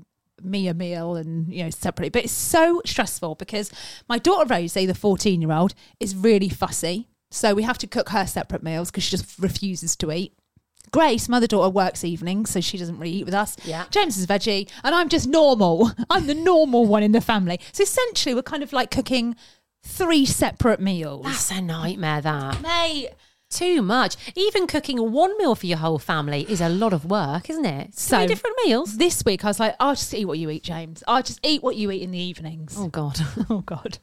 me 0.42 0.70
a 0.70 0.74
meal 0.74 1.16
and, 1.18 1.52
you 1.54 1.66
know, 1.66 1.70
separately. 1.70 2.10
But 2.10 2.24
it's 2.24 2.32
so 2.34 2.82
stressful 2.86 3.36
because 3.36 3.70
my 4.08 4.20
daughter 4.20 4.46
Rosie, 4.48 4.86
the 4.86 4.96
14 4.96 5.42
year 5.42 5.52
old, 5.52 5.74
is 6.00 6.16
really 6.16 6.48
fussy. 6.48 7.10
So 7.30 7.54
we 7.54 7.64
have 7.64 7.78
to 7.80 7.88
cook 7.88 8.10
her 8.10 8.26
separate 8.26 8.64
meals 8.64 8.90
because 8.90 9.04
she 9.04 9.12
just 9.18 9.38
refuses 9.38 9.98
to 9.98 10.14
eat. 10.14 10.34
Grace, 10.92 11.28
mother 11.28 11.48
daughter, 11.48 11.70
works 11.70 12.04
evenings, 12.04 12.50
so 12.50 12.62
she 12.62 12.78
doesn't 12.78 12.98
really 12.98 13.12
eat 13.12 13.26
with 13.26 13.34
us. 13.34 13.56
Yeah. 13.64 13.86
James 13.90 14.18
is 14.18 14.26
veggie, 14.28 14.70
and 14.84 14.96
I'm 14.96 15.10
just 15.10 15.28
normal. 15.28 15.92
I'm 16.10 16.28
the 16.28 16.36
normal 16.36 16.86
one 16.86 17.04
in 17.04 17.12
the 17.12 17.22
family. 17.22 17.60
So 17.72 17.84
essentially, 17.84 18.34
we're 18.36 18.44
kind 18.44 18.64
of 18.64 18.74
like 18.74 18.92
cooking 18.92 19.36
three 19.84 20.26
separate 20.26 20.80
meals. 20.80 21.26
That's 21.26 21.52
a 21.52 21.62
nightmare. 21.62 22.22
That. 22.22 22.62
Mate, 22.62 23.10
Too 23.50 23.82
much. 23.82 24.18
Even 24.36 24.68
cooking 24.68 25.12
one 25.14 25.38
meal 25.38 25.56
for 25.56 25.68
your 25.68 25.78
whole 25.78 26.00
family 26.00 26.46
is 26.50 26.60
a 26.60 26.68
lot 26.68 26.92
of 26.92 27.06
work, 27.06 27.50
isn't 27.50 27.66
it? 27.66 27.98
So 27.98 28.18
So- 28.20 28.28
different 28.28 28.58
meals. 28.66 28.98
This 28.98 29.24
week 29.24 29.46
I 29.46 29.48
was 29.48 29.60
like, 29.60 29.76
I'll 29.80 29.96
just 29.96 30.14
eat 30.14 30.26
what 30.26 30.38
you 30.38 30.50
eat, 30.50 30.64
James. 30.64 31.02
I'll 31.08 31.24
just 31.24 31.40
eat 31.44 31.64
what 31.64 31.78
you 31.78 31.90
eat 31.92 32.02
in 32.02 32.12
the 32.12 32.20
evenings. 32.20 32.76
Oh 32.78 32.88
God. 32.90 33.20
Oh 33.50 33.62
God! 33.62 34.00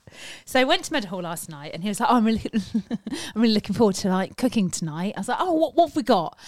So 0.46 0.58
I 0.58 0.64
went 0.64 0.84
to 0.84 0.92
Med 0.92 1.04
Meadowhall 1.04 1.22
last 1.22 1.50
night, 1.50 1.72
and 1.74 1.82
he 1.82 1.88
was 1.90 2.00
like, 2.00 2.08
"Oh, 2.10 2.16
I'm 2.16 2.24
really, 2.24 2.42
I'm 2.90 3.42
really 3.42 3.52
looking 3.52 3.74
forward 3.74 3.96
to 3.96 4.08
like 4.08 4.36
cooking 4.38 4.70
tonight." 4.70 5.12
I 5.16 5.20
was 5.20 5.28
like, 5.28 5.36
"Oh, 5.40 5.52
what, 5.52 5.74
what 5.76 5.88
have 5.90 5.96
we 5.96 6.02
got? 6.02 6.38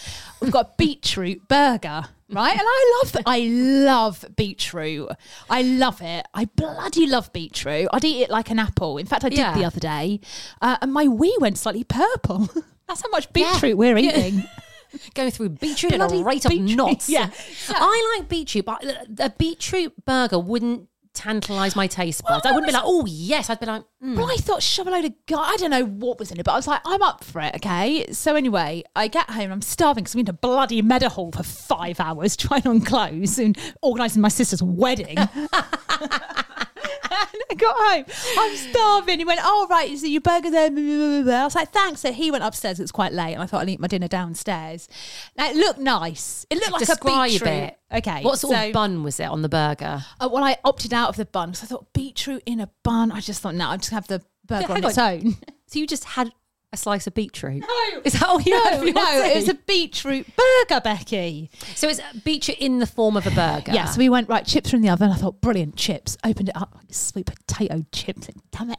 We've 0.41 0.51
got 0.53 0.67
a 0.67 0.71
beetroot 0.79 1.47
burger, 1.47 2.05
right?" 2.31 2.53
And 2.53 2.61
I 2.63 3.01
love, 3.03 3.17
I 3.27 3.41
love 3.41 4.25
beetroot. 4.37 5.09
I 5.51 5.63
love 5.63 6.01
it. 6.03 6.27
I 6.35 6.47
bloody 6.47 7.07
love 7.07 7.33
beetroot. 7.33 7.89
I'd 7.93 8.05
eat 8.05 8.23
it 8.23 8.31
like 8.31 8.51
an 8.51 8.59
apple. 8.59 8.99
In 8.99 9.07
fact, 9.07 9.25
I 9.25 9.29
did 9.29 9.39
Yeah. 9.39 9.55
the 9.57 9.65
other 9.65 9.81
day, 9.81 10.21
uh, 10.63 10.77
and 10.83 10.93
my 10.93 11.07
wee 11.09 11.37
went 11.41 11.59
slightly 11.59 11.85
purple. 11.85 12.49
That's 12.89 13.03
how 13.03 13.09
much 13.11 13.29
Yeah. 13.35 13.53
beetroot 13.53 13.77
we're 13.77 13.99
eating. 13.99 14.45
Going 15.15 15.31
through 15.31 15.51
beetroot 15.51 15.93
at 15.93 15.99
Bloody 15.99 16.21
a 16.21 16.25
rate 16.25 16.45
of 16.45 16.51
beetroot, 16.51 16.77
knots. 16.77 17.09
yeah. 17.11 17.31
I 17.69 18.17
like 18.19 18.29
beetroot, 18.29 18.65
but 18.65 18.83
a 19.19 19.31
beetroot 19.37 20.05
burger 20.07 20.39
wouldn't 20.39 20.89
tantalise 21.17 21.75
my 21.75 21.87
taste 21.87 22.23
buds. 22.25 22.47
I 22.47 22.53
wouldn't 22.53 22.67
be 22.67 22.73
like, 22.73 22.83
oh 22.85 23.05
yes. 23.07 23.51
I'd 23.51 23.59
be 23.59 23.67
like, 23.67 23.83
mm. 24.05 24.15
But 24.15 24.25
I 24.27 24.37
thought 24.37 24.63
shove 24.63 24.87
a 24.87 24.91
load 24.91 25.05
of 25.05 25.13
gar- 25.27 25.47
I 25.47 25.57
don't 25.57 25.71
know 25.71 25.85
what 25.85 26.19
was 26.19 26.31
in 26.31 26.39
it, 26.39 26.45
but 26.45 26.53
I 26.53 26.57
was 26.57 26.69
like, 26.69 26.81
I'm 26.85 27.03
up 27.03 27.25
for 27.25 27.41
it. 27.41 27.57
Okay. 27.57 28.07
So 28.13 28.37
anyway, 28.37 28.85
I 28.95 29.09
get 29.09 29.29
home. 29.31 29.51
I'm 29.51 29.63
starving 29.63 30.05
because 30.05 30.15
we 30.15 30.21
went 30.21 30.27
to 30.29 30.33
bloody 30.35 30.83
Meadow 30.83 31.09
Hall 31.09 31.33
for 31.33 31.43
five 31.43 31.99
hours 31.99 32.37
trying 32.37 32.67
on 32.67 32.81
clothes 32.81 33.39
and 33.39 33.59
organising 33.83 34.23
my 34.23 34.29
sister's 34.29 34.63
wedding. 34.63 35.17
And 37.11 37.43
I 37.51 37.55
got 37.57 37.77
home. 37.79 38.05
I'm 38.39 38.57
starving. 38.57 39.19
He 39.19 39.25
went, 39.25 39.41
"Oh 39.43 39.67
right, 39.71 39.97
so 39.99 40.07
your 40.07 40.21
burger 40.21 40.51
there." 40.51 40.71
blah, 40.71 40.81
blah, 40.83 40.97
blah, 40.97 41.23
blah." 41.23 41.41
I 41.41 41.45
was 41.45 41.55
like, 41.55 41.71
"Thanks." 41.73 42.01
So 42.01 42.13
he 42.13 42.31
went 42.31 42.45
upstairs. 42.45 42.79
It 42.79 42.83
was 42.83 42.93
quite 42.93 43.13
late, 43.13 43.35
and 43.35 43.43
I 43.43 43.47
thought 43.47 43.63
I'd 43.63 43.69
eat 43.71 43.81
my 43.81 43.89
dinner 43.89 44.09
downstairs. 44.09 44.89
Now 45.37 45.51
it 45.51 45.57
looked 45.57 45.79
nice. 45.81 46.47
It 46.51 46.57
looked 46.57 46.73
like 46.73 46.81
Describe 46.87 47.29
a 47.29 47.33
beetroot. 47.33 47.49
it. 47.49 47.79
Okay. 47.95 48.23
What 48.23 48.39
sort 48.39 48.55
so- 48.57 48.67
of 48.67 48.73
bun 48.73 49.03
was 49.03 49.21
it 49.21 49.25
on 49.25 49.43
the 49.43 49.49
burger? 49.49 50.05
uh, 50.21 50.29
well, 50.33 50.43
I 50.45 50.57
opted 50.65 50.93
out 50.93 51.09
of 51.09 51.17
the 51.17 51.25
bun 51.27 51.51
because 51.51 51.63
I 51.65 51.67
thought 51.67 51.93
beetroot 51.93 52.43
in 52.47 52.61
a 52.61 52.69
bun. 52.83 53.13
I 53.13 53.21
just 53.21 53.41
thought, 53.43 53.55
no, 53.55 53.69
I'm 53.69 53.79
just 53.79 53.91
have 53.93 54.07
the 54.09 54.23
burger 54.45 54.67
hang 54.69 54.85
on 54.85 54.91
its 54.91 54.99
on. 54.99 55.13
own. 55.13 55.37
So 55.69 55.79
you 55.81 55.87
just 55.87 56.05
had 56.05 56.31
a 56.73 56.77
slice 56.77 57.07
of 57.07 57.15
beetroot? 57.15 57.61
No. 57.61 58.01
Is 58.05 58.15
that 58.15 58.25
all 58.25 58.41
you 58.41 58.53
No, 58.53 58.79
for 58.79 58.85
no, 58.93 59.23
it 59.25 59.37
was 59.37 59.49
a 59.49 59.55
beetroot 59.55 60.27
burger, 60.37 60.81
Becky. 60.83 61.51
So 61.75 61.89
it's 61.89 62.01
beetroot 62.25 62.59
in 62.59 62.79
the 62.79 62.87
form 62.87 63.17
of 63.17 63.27
a 63.27 63.31
burger. 63.31 63.73
Yeah, 63.73 63.87
so 63.87 63.99
we 63.99 64.09
went 64.09 64.29
right 64.29 64.47
chips 64.47 64.71
from 64.71 64.83
the 64.83 64.89
oven. 64.91 65.11
I 65.11 65.15
thought 65.15 65.41
brilliant 65.41 65.77
chips. 65.77 66.17
Opened 66.25 66.51
it 66.51 66.57
up, 66.57 66.79
sweet 66.91 67.27
potato 67.27 67.85
chips. 67.93 68.29
Damn 68.51 68.71
it! 68.71 68.79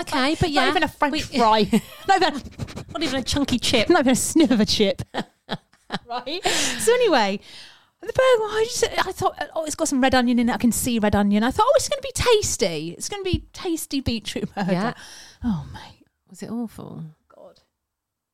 Okay, 0.00 0.36
but 0.40 0.50
yeah, 0.50 0.62
not 0.62 0.70
even 0.70 0.82
a 0.82 0.88
French 0.88 1.12
we- 1.12 1.20
fry. 1.38 1.68
not 2.08 2.22
even, 2.22 2.42
not 2.92 3.02
even 3.02 3.20
a 3.20 3.22
chunky 3.22 3.58
chip. 3.58 3.88
not 3.88 4.00
even 4.00 4.12
a 4.12 4.16
sniff 4.16 4.50
of 4.50 4.60
a 4.60 4.66
chip. 4.66 5.02
right. 6.08 6.44
So 6.44 6.92
anyway. 6.94 7.40
The 8.00 8.06
burger, 8.06 8.18
I 8.20 8.64
just, 8.68 8.84
I 8.84 9.10
thought, 9.10 9.50
oh, 9.56 9.64
it's 9.64 9.74
got 9.74 9.88
some 9.88 10.00
red 10.00 10.14
onion 10.14 10.38
in 10.38 10.48
it. 10.48 10.52
I 10.52 10.56
can 10.58 10.70
see 10.70 11.00
red 11.00 11.16
onion. 11.16 11.42
I 11.42 11.50
thought, 11.50 11.66
oh, 11.68 11.72
it's 11.74 11.88
going 11.88 12.00
to 12.00 12.06
be 12.06 12.12
tasty. 12.14 12.90
It's 12.96 13.08
going 13.08 13.24
to 13.24 13.28
be 13.28 13.48
tasty 13.52 14.00
beetroot 14.00 14.54
burger. 14.54 14.70
Yeah. 14.70 14.94
Oh, 15.42 15.66
mate. 15.72 16.06
Was 16.30 16.40
it 16.44 16.48
awful? 16.48 17.02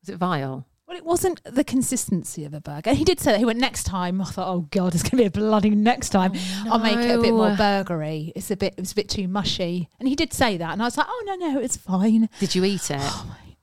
Was 0.04 0.10
it 0.10 0.18
vile? 0.18 0.66
Well, 0.86 0.98
it 0.98 1.04
wasn't 1.06 1.42
the 1.44 1.64
consistency 1.64 2.44
of 2.44 2.52
a 2.52 2.60
burger. 2.60 2.92
He 2.92 3.04
did 3.04 3.20
say 3.20 3.32
that 3.32 3.38
he 3.38 3.46
went 3.46 3.58
next 3.58 3.84
time. 3.84 4.20
I 4.20 4.24
thought, 4.24 4.48
oh 4.48 4.68
god, 4.70 4.92
it's 4.94 5.02
going 5.02 5.12
to 5.12 5.16
be 5.16 5.24
a 5.24 5.30
bloody 5.30 5.70
next 5.70 6.10
time. 6.10 6.32
Oh, 6.34 6.72
I'll 6.72 6.78
make 6.78 6.98
it 6.98 7.18
a 7.18 7.22
bit 7.22 7.32
more 7.32 7.48
no. 7.48 7.56
burgery. 7.56 8.30
It's 8.36 8.50
a 8.50 8.56
bit, 8.56 8.74
it 8.76 8.80
was 8.80 8.92
a 8.92 8.96
bit 8.96 9.08
too 9.08 9.26
mushy. 9.26 9.88
And 9.98 10.06
he 10.06 10.14
did 10.14 10.34
say 10.34 10.58
that, 10.58 10.72
and 10.74 10.82
I 10.82 10.84
was 10.84 10.98
like, 10.98 11.06
oh 11.08 11.22
no, 11.24 11.36
no, 11.36 11.58
it's 11.58 11.78
fine. 11.78 12.28
Did 12.38 12.54
you 12.54 12.66
eat 12.66 12.90
it? 12.90 12.98
Oh 13.00 13.34
mate, 13.46 13.56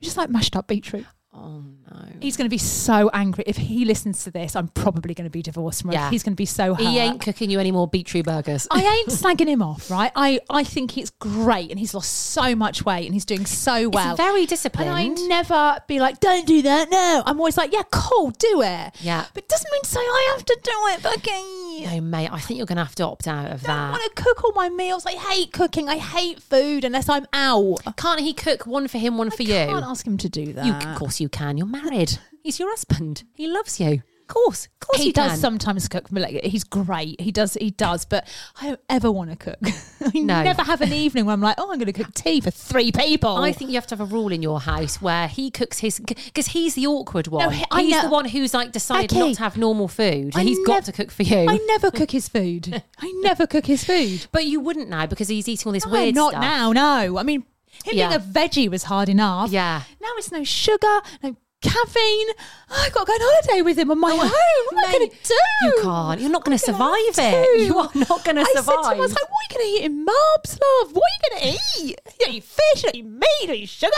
just 0.00 0.16
like 0.16 0.30
mashed 0.30 0.56
up 0.56 0.66
beetroot. 0.66 1.06
Oh 1.32 1.62
no. 1.90 2.06
He's 2.20 2.36
going 2.36 2.46
to 2.46 2.50
be 2.50 2.58
so 2.58 3.10
angry 3.12 3.44
if 3.46 3.56
he 3.56 3.84
listens 3.84 4.24
to 4.24 4.30
this. 4.30 4.56
I'm 4.56 4.68
probably 4.68 5.14
going 5.14 5.24
to 5.26 5.30
be 5.30 5.42
divorced 5.42 5.82
from 5.82 5.90
him. 5.90 5.94
Yeah. 5.94 6.10
He's 6.10 6.22
going 6.22 6.32
to 6.32 6.36
be 6.36 6.46
so 6.46 6.74
hurt. 6.74 6.84
He 6.84 6.98
ain't 6.98 7.20
cooking 7.20 7.48
you 7.50 7.60
any 7.60 7.70
more 7.70 7.86
beetroot 7.86 8.24
burgers. 8.26 8.66
I 8.70 8.82
ain't 8.82 9.08
slagging 9.10 9.46
him 9.48 9.62
off, 9.62 9.90
right? 9.90 10.10
I, 10.16 10.40
I 10.50 10.64
think 10.64 10.90
he's 10.92 11.10
great, 11.10 11.70
and 11.70 11.78
he's 11.78 11.94
lost 11.94 12.12
so 12.12 12.54
much 12.56 12.84
weight, 12.84 13.04
and 13.06 13.14
he's 13.14 13.24
doing 13.24 13.46
so 13.46 13.88
well. 13.88 14.12
It's 14.14 14.16
very 14.20 14.40
And 14.40 14.48
disciplined. 14.48 14.90
I 14.90 15.06
never 15.08 15.78
be 15.86 16.00
like, 16.00 16.20
don't 16.20 16.46
do 16.46 16.62
that. 16.62 16.90
No, 16.90 17.22
I'm 17.24 17.38
always 17.38 17.56
like, 17.56 17.72
yeah, 17.72 17.82
cool, 17.90 18.30
do 18.30 18.62
it. 18.62 18.94
Yeah. 19.00 19.26
but 19.32 19.44
it 19.44 19.48
doesn't 19.48 19.70
mean 19.72 19.82
to 19.82 19.88
say 19.88 20.00
I 20.00 20.34
have 20.36 20.44
to 20.44 20.58
do 20.62 20.72
it. 20.94 21.00
Fucking, 21.00 21.84
no, 21.94 22.00
mate. 22.00 22.30
I 22.32 22.40
think 22.40 22.58
you're 22.58 22.66
going 22.66 22.76
to 22.78 22.84
have 22.84 22.94
to 22.96 23.04
opt 23.04 23.28
out 23.28 23.46
of 23.52 23.64
I 23.64 23.66
don't 23.66 23.76
that. 23.76 23.90
want 23.92 24.16
to 24.16 24.22
cook 24.22 24.44
all 24.44 24.52
my 24.52 24.68
meals. 24.68 25.06
I 25.06 25.12
hate 25.12 25.52
cooking. 25.52 25.88
I 25.88 25.98
hate 25.98 26.40
food 26.42 26.84
unless 26.84 27.08
I'm 27.08 27.26
out. 27.32 27.78
Can't 27.96 28.20
he 28.20 28.32
cook 28.32 28.66
one 28.66 28.88
for 28.88 28.98
him, 28.98 29.18
one 29.18 29.30
for 29.30 29.42
I 29.42 29.46
you? 29.46 29.52
can't 29.52 29.84
ask 29.84 30.06
him 30.06 30.16
to 30.18 30.28
do 30.28 30.52
that. 30.54 30.66
You, 30.66 30.72
of 30.72 30.98
course, 30.98 31.20
you 31.20 31.28
can. 31.28 31.56
You're 31.56 31.66
married. 31.82 32.18
He's 32.42 32.58
your 32.58 32.70
husband. 32.70 33.24
He 33.34 33.46
loves 33.46 33.78
you. 33.80 34.02
Of 34.22 34.34
course, 34.34 34.66
of 34.66 34.86
course, 34.86 35.02
he 35.02 35.10
does 35.10 35.30
can. 35.32 35.40
sometimes 35.40 35.88
cook. 35.88 36.08
but, 36.10 36.20
like, 36.20 36.44
He's 36.44 36.62
great. 36.62 37.18
He 37.18 37.32
does. 37.32 37.54
He 37.54 37.70
does. 37.70 38.04
But 38.04 38.28
I 38.60 38.66
don't 38.68 38.80
ever 38.90 39.10
want 39.10 39.30
to 39.30 39.36
cook. 39.36 39.56
I 40.14 40.18
No. 40.18 40.42
never 40.42 40.62
have 40.64 40.82
an 40.82 40.92
evening 40.92 41.24
where 41.24 41.32
I'm 41.32 41.40
like, 41.40 41.54
oh, 41.56 41.72
I'm 41.72 41.78
going 41.78 41.90
to 41.90 41.94
cook 41.94 42.12
tea 42.12 42.42
for 42.42 42.50
three 42.50 42.92
people. 42.92 43.36
I 43.38 43.52
think 43.52 43.70
you 43.70 43.76
have 43.76 43.86
to 43.86 43.96
have 43.96 44.02
a 44.02 44.14
rule 44.14 44.30
in 44.30 44.42
your 44.42 44.60
house 44.60 45.00
where 45.00 45.28
he 45.28 45.50
cooks 45.50 45.78
his 45.78 45.98
because 45.98 46.48
he's 46.48 46.74
the 46.74 46.86
awkward 46.86 47.28
one. 47.28 47.52
he- 47.52 47.64
I 47.70 47.82
he's 47.84 47.92
know- 47.92 48.02
the 48.02 48.08
one 48.10 48.26
who's 48.26 48.52
like 48.52 48.70
decided 48.70 49.08
Becky, 49.08 49.18
not 49.20 49.34
to 49.36 49.40
have 49.44 49.56
normal 49.56 49.88
food. 49.88 50.32
I 50.36 50.42
he's 50.42 50.58
nev- 50.58 50.66
got 50.66 50.84
to 50.84 50.92
cook 50.92 51.10
for 51.10 51.22
you. 51.22 51.46
I 51.48 51.56
never 51.66 51.90
cook 51.90 52.10
his 52.10 52.28
food. 52.28 52.82
I 52.98 53.12
never 53.22 53.46
cook 53.46 53.64
his 53.64 53.82
food. 53.82 54.26
but 54.30 54.44
you 54.44 54.60
wouldn't 54.60 54.90
now 54.90 55.06
because 55.06 55.28
he's 55.28 55.48
eating 55.48 55.66
all 55.70 55.72
this 55.72 55.86
No, 55.86 55.92
weird 55.92 56.14
not 56.14 56.32
stuff. 56.32 56.42
now. 56.42 56.72
No, 56.72 57.16
I 57.16 57.22
mean, 57.22 57.44
him 57.82 57.94
Yeah. 57.96 58.08
being 58.10 58.20
a 58.20 58.22
veggie 58.22 58.68
was 58.70 58.82
hard 58.84 59.08
enough. 59.08 59.50
Yeah. 59.50 59.84
Now 60.02 60.08
it's 60.18 60.30
no 60.30 60.44
sugar, 60.44 61.00
no 61.22 61.34
caffeine. 61.62 62.28
I've 62.70 62.92
got 62.92 63.00
to 63.00 63.06
go 63.06 63.12
on 63.12 63.20
holiday 63.20 63.62
with 63.62 63.78
him 63.78 63.90
on 63.90 63.98
my 64.00 64.10
own. 64.12 64.18
What 64.18 64.84
am 64.84 64.90
I 64.90 64.92
going 64.98 65.10
to 65.10 65.16
do? 65.16 65.34
You 65.62 65.78
can't. 65.82 66.20
You're 66.20 66.30
not 66.30 66.44
going 66.44 66.56
to 66.56 66.62
survive 66.64 66.92
it. 67.18 67.66
You 67.66 67.78
are 67.78 67.90
not 67.94 68.24
going 68.24 68.36
to 68.36 68.42
I 68.42 68.52
said 68.54 68.62
to 68.62 68.70
him, 68.70 68.78
I 68.78 68.82
survive. 68.82 68.98
was 68.98 69.10
like, 69.12 69.22
what 69.22 69.30
are 69.30 69.44
you 69.50 69.58
going 69.58 69.66
to 69.66 69.72
eat 69.72 69.84
in 69.86 70.06
Marbs, 70.06 70.58
love? 70.60 70.92
What 70.94 71.02
are 71.02 71.14
you 71.14 71.30
going 71.30 71.40
to 71.40 71.58
eat? 71.58 71.90
You 72.20 72.26
don't 72.26 72.34
eat 72.34 72.44
fish, 72.44 72.82
you 72.84 72.90
don't 72.90 72.94
eat 72.96 73.06
meat, 73.06 73.28
you 73.42 73.46
don't 73.48 73.56
eat 73.56 73.68
sugar. 73.68 73.92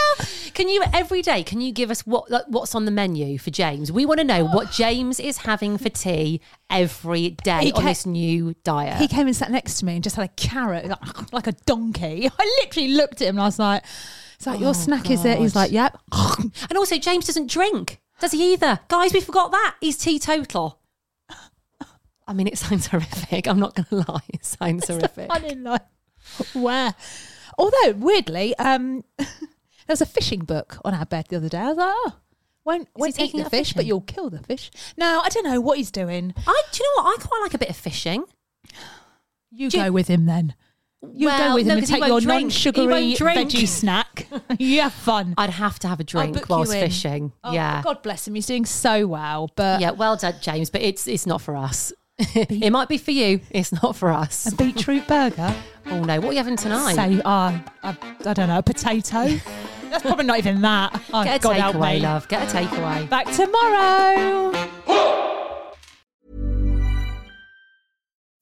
Can 0.54 0.68
you 0.68 0.82
every 0.92 1.22
day? 1.22 1.42
Can 1.42 1.60
you 1.60 1.72
give 1.72 1.90
us 1.90 2.06
what 2.06 2.30
like, 2.30 2.44
what's 2.48 2.74
on 2.74 2.84
the 2.84 2.90
menu 2.90 3.38
for 3.38 3.50
James? 3.50 3.90
We 3.90 4.06
want 4.06 4.18
to 4.20 4.24
know 4.24 4.44
what 4.44 4.70
James 4.70 5.18
is 5.20 5.38
having 5.38 5.78
for 5.78 5.88
tea 5.88 6.40
every 6.68 7.30
day 7.42 7.64
He 7.64 7.72
on 7.72 7.82
ca- 7.82 7.88
this 7.88 8.06
new 8.06 8.54
diet. 8.64 8.98
He 8.98 9.08
came 9.08 9.26
and 9.26 9.34
sat 9.34 9.50
next 9.50 9.78
to 9.80 9.84
me 9.84 9.94
and 9.94 10.04
just 10.04 10.16
had 10.16 10.26
a 10.26 10.32
carrot 10.36 10.86
like, 10.86 11.32
like 11.32 11.46
a 11.46 11.52
donkey. 11.66 12.28
I 12.38 12.58
literally 12.62 12.88
looked 12.94 13.20
at 13.20 13.28
him 13.28 13.36
and 13.36 13.42
I 13.42 13.46
was 13.46 13.58
like, 13.58 13.82
it's 14.40 14.46
like, 14.46 14.58
your 14.58 14.72
snack 14.72 15.10
is 15.10 15.26
it? 15.26 15.36
He's 15.38 15.54
like, 15.54 15.70
yep. 15.70 15.98
and 16.38 16.78
also, 16.78 16.96
James 16.96 17.26
doesn't 17.26 17.50
drink, 17.50 18.00
does 18.20 18.32
he 18.32 18.54
either? 18.54 18.80
Guys, 18.88 19.12
we 19.12 19.20
forgot 19.20 19.50
that 19.50 19.76
he's 19.82 19.98
teetotal. 19.98 20.78
I 22.26 22.32
mean, 22.32 22.46
it 22.46 22.56
sounds 22.56 22.86
horrific. 22.90 23.46
I'm 23.46 23.60
not 23.60 23.74
going 23.74 23.84
to 23.86 24.10
lie. 24.10 24.22
It 24.32 24.46
sounds 24.46 24.88
horrific. 24.88 25.26
I 25.28 25.40
didn't 25.40 25.66
where. 26.54 26.94
Although 27.58 27.92
weirdly, 27.98 28.56
um, 28.56 29.04
there 29.18 29.26
was 29.88 30.00
a 30.00 30.06
fishing 30.06 30.40
book 30.40 30.78
on 30.86 30.94
our 30.94 31.04
bed 31.04 31.26
the 31.28 31.36
other 31.36 31.50
day. 31.50 31.58
I 31.58 31.68
was 31.68 31.76
like, 31.76 31.92
oh, 31.94 32.12
won't 32.64 32.88
won't 32.96 33.10
eat 33.10 33.16
taking 33.16 33.40
the 33.40 33.46
out 33.46 33.50
fish, 33.50 33.74
but 33.74 33.80
fishing? 33.80 33.88
you'll 33.88 34.00
kill 34.00 34.30
the 34.30 34.38
fish. 34.38 34.70
No, 34.96 35.20
I 35.22 35.28
don't 35.28 35.44
know 35.44 35.60
what 35.60 35.76
he's 35.76 35.90
doing. 35.90 36.32
I 36.46 36.62
do 36.72 36.82
you 36.82 36.96
know 36.96 37.02
what? 37.02 37.20
I 37.20 37.26
quite 37.26 37.40
like 37.42 37.52
a 37.52 37.58
bit 37.58 37.68
of 37.68 37.76
fishing. 37.76 38.24
You 39.50 39.68
Do 39.68 39.76
you- 39.76 39.84
go 39.84 39.92
with 39.92 40.08
him 40.08 40.24
then. 40.24 40.54
You 41.02 41.28
Well, 41.28 41.48
go 41.50 41.54
with 41.54 41.66
no, 41.66 41.72
him 41.72 41.78
and 41.78 41.86
'cause 41.86 41.88
he 41.94 42.00
take 42.00 42.08
your 42.08 42.20
drink. 42.20 42.42
Non-sugary 42.42 42.86
won't 42.86 43.16
drink. 43.16 43.50
veggie 43.50 43.66
snack. 43.80 44.26
you 44.58 44.82
have 44.82 44.92
fun. 44.92 45.34
I'd 45.38 45.48
have 45.50 45.78
to 45.80 45.88
have 45.88 45.98
a 45.98 46.02
I'll 46.02 46.04
drink 46.04 46.34
book 46.34 46.48
you 46.48 46.54
whilst 46.56 46.72
fishing. 46.72 47.32
Oh, 47.42 47.52
yeah. 47.52 47.80
God 47.82 48.02
bless 48.02 48.28
him. 48.28 48.34
He's 48.34 48.46
doing 48.46 48.66
so 48.66 49.06
well. 49.06 49.50
But 49.56 49.80
Yeah, 49.80 49.92
well 49.92 50.16
done, 50.16 50.34
James, 50.42 50.68
but 50.70 50.82
it's 50.82 51.06
it's 51.08 51.26
not 51.26 51.40
for 51.40 51.56
us. 51.56 51.92
it 52.18 52.70
might 52.70 52.88
be 52.88 52.98
for 52.98 53.12
you. 53.12 53.40
It's 53.50 53.72
not 53.82 53.96
for 53.96 54.10
us. 54.10 54.52
a 54.52 54.54
beetroot 54.56 55.06
burger. 55.08 55.54
Oh 55.86 56.02
no, 56.04 56.20
what 56.20 56.28
are 56.28 56.32
you 56.32 56.38
having 56.38 56.56
tonight? 56.56 56.94
Say, 56.94 57.18
uh, 57.24 57.58
I, 57.82 57.96
I 58.26 58.32
don't 58.34 58.48
know, 58.48 58.58
a 58.58 58.62
potato. 58.62 59.40
That's 59.88 60.02
probably 60.02 60.26
not 60.26 60.36
even 60.38 60.60
that. 60.60 61.00
Oh, 61.14 61.24
Get 61.24 61.36
a 61.36 61.38
God 61.38 61.56
takeaway, 61.56 61.94
me. 61.94 62.00
love. 62.00 62.28
Get 62.28 62.42
a 62.52 62.56
takeaway. 62.56 63.08
Back 63.08 63.26
tomorrow. 63.32 65.29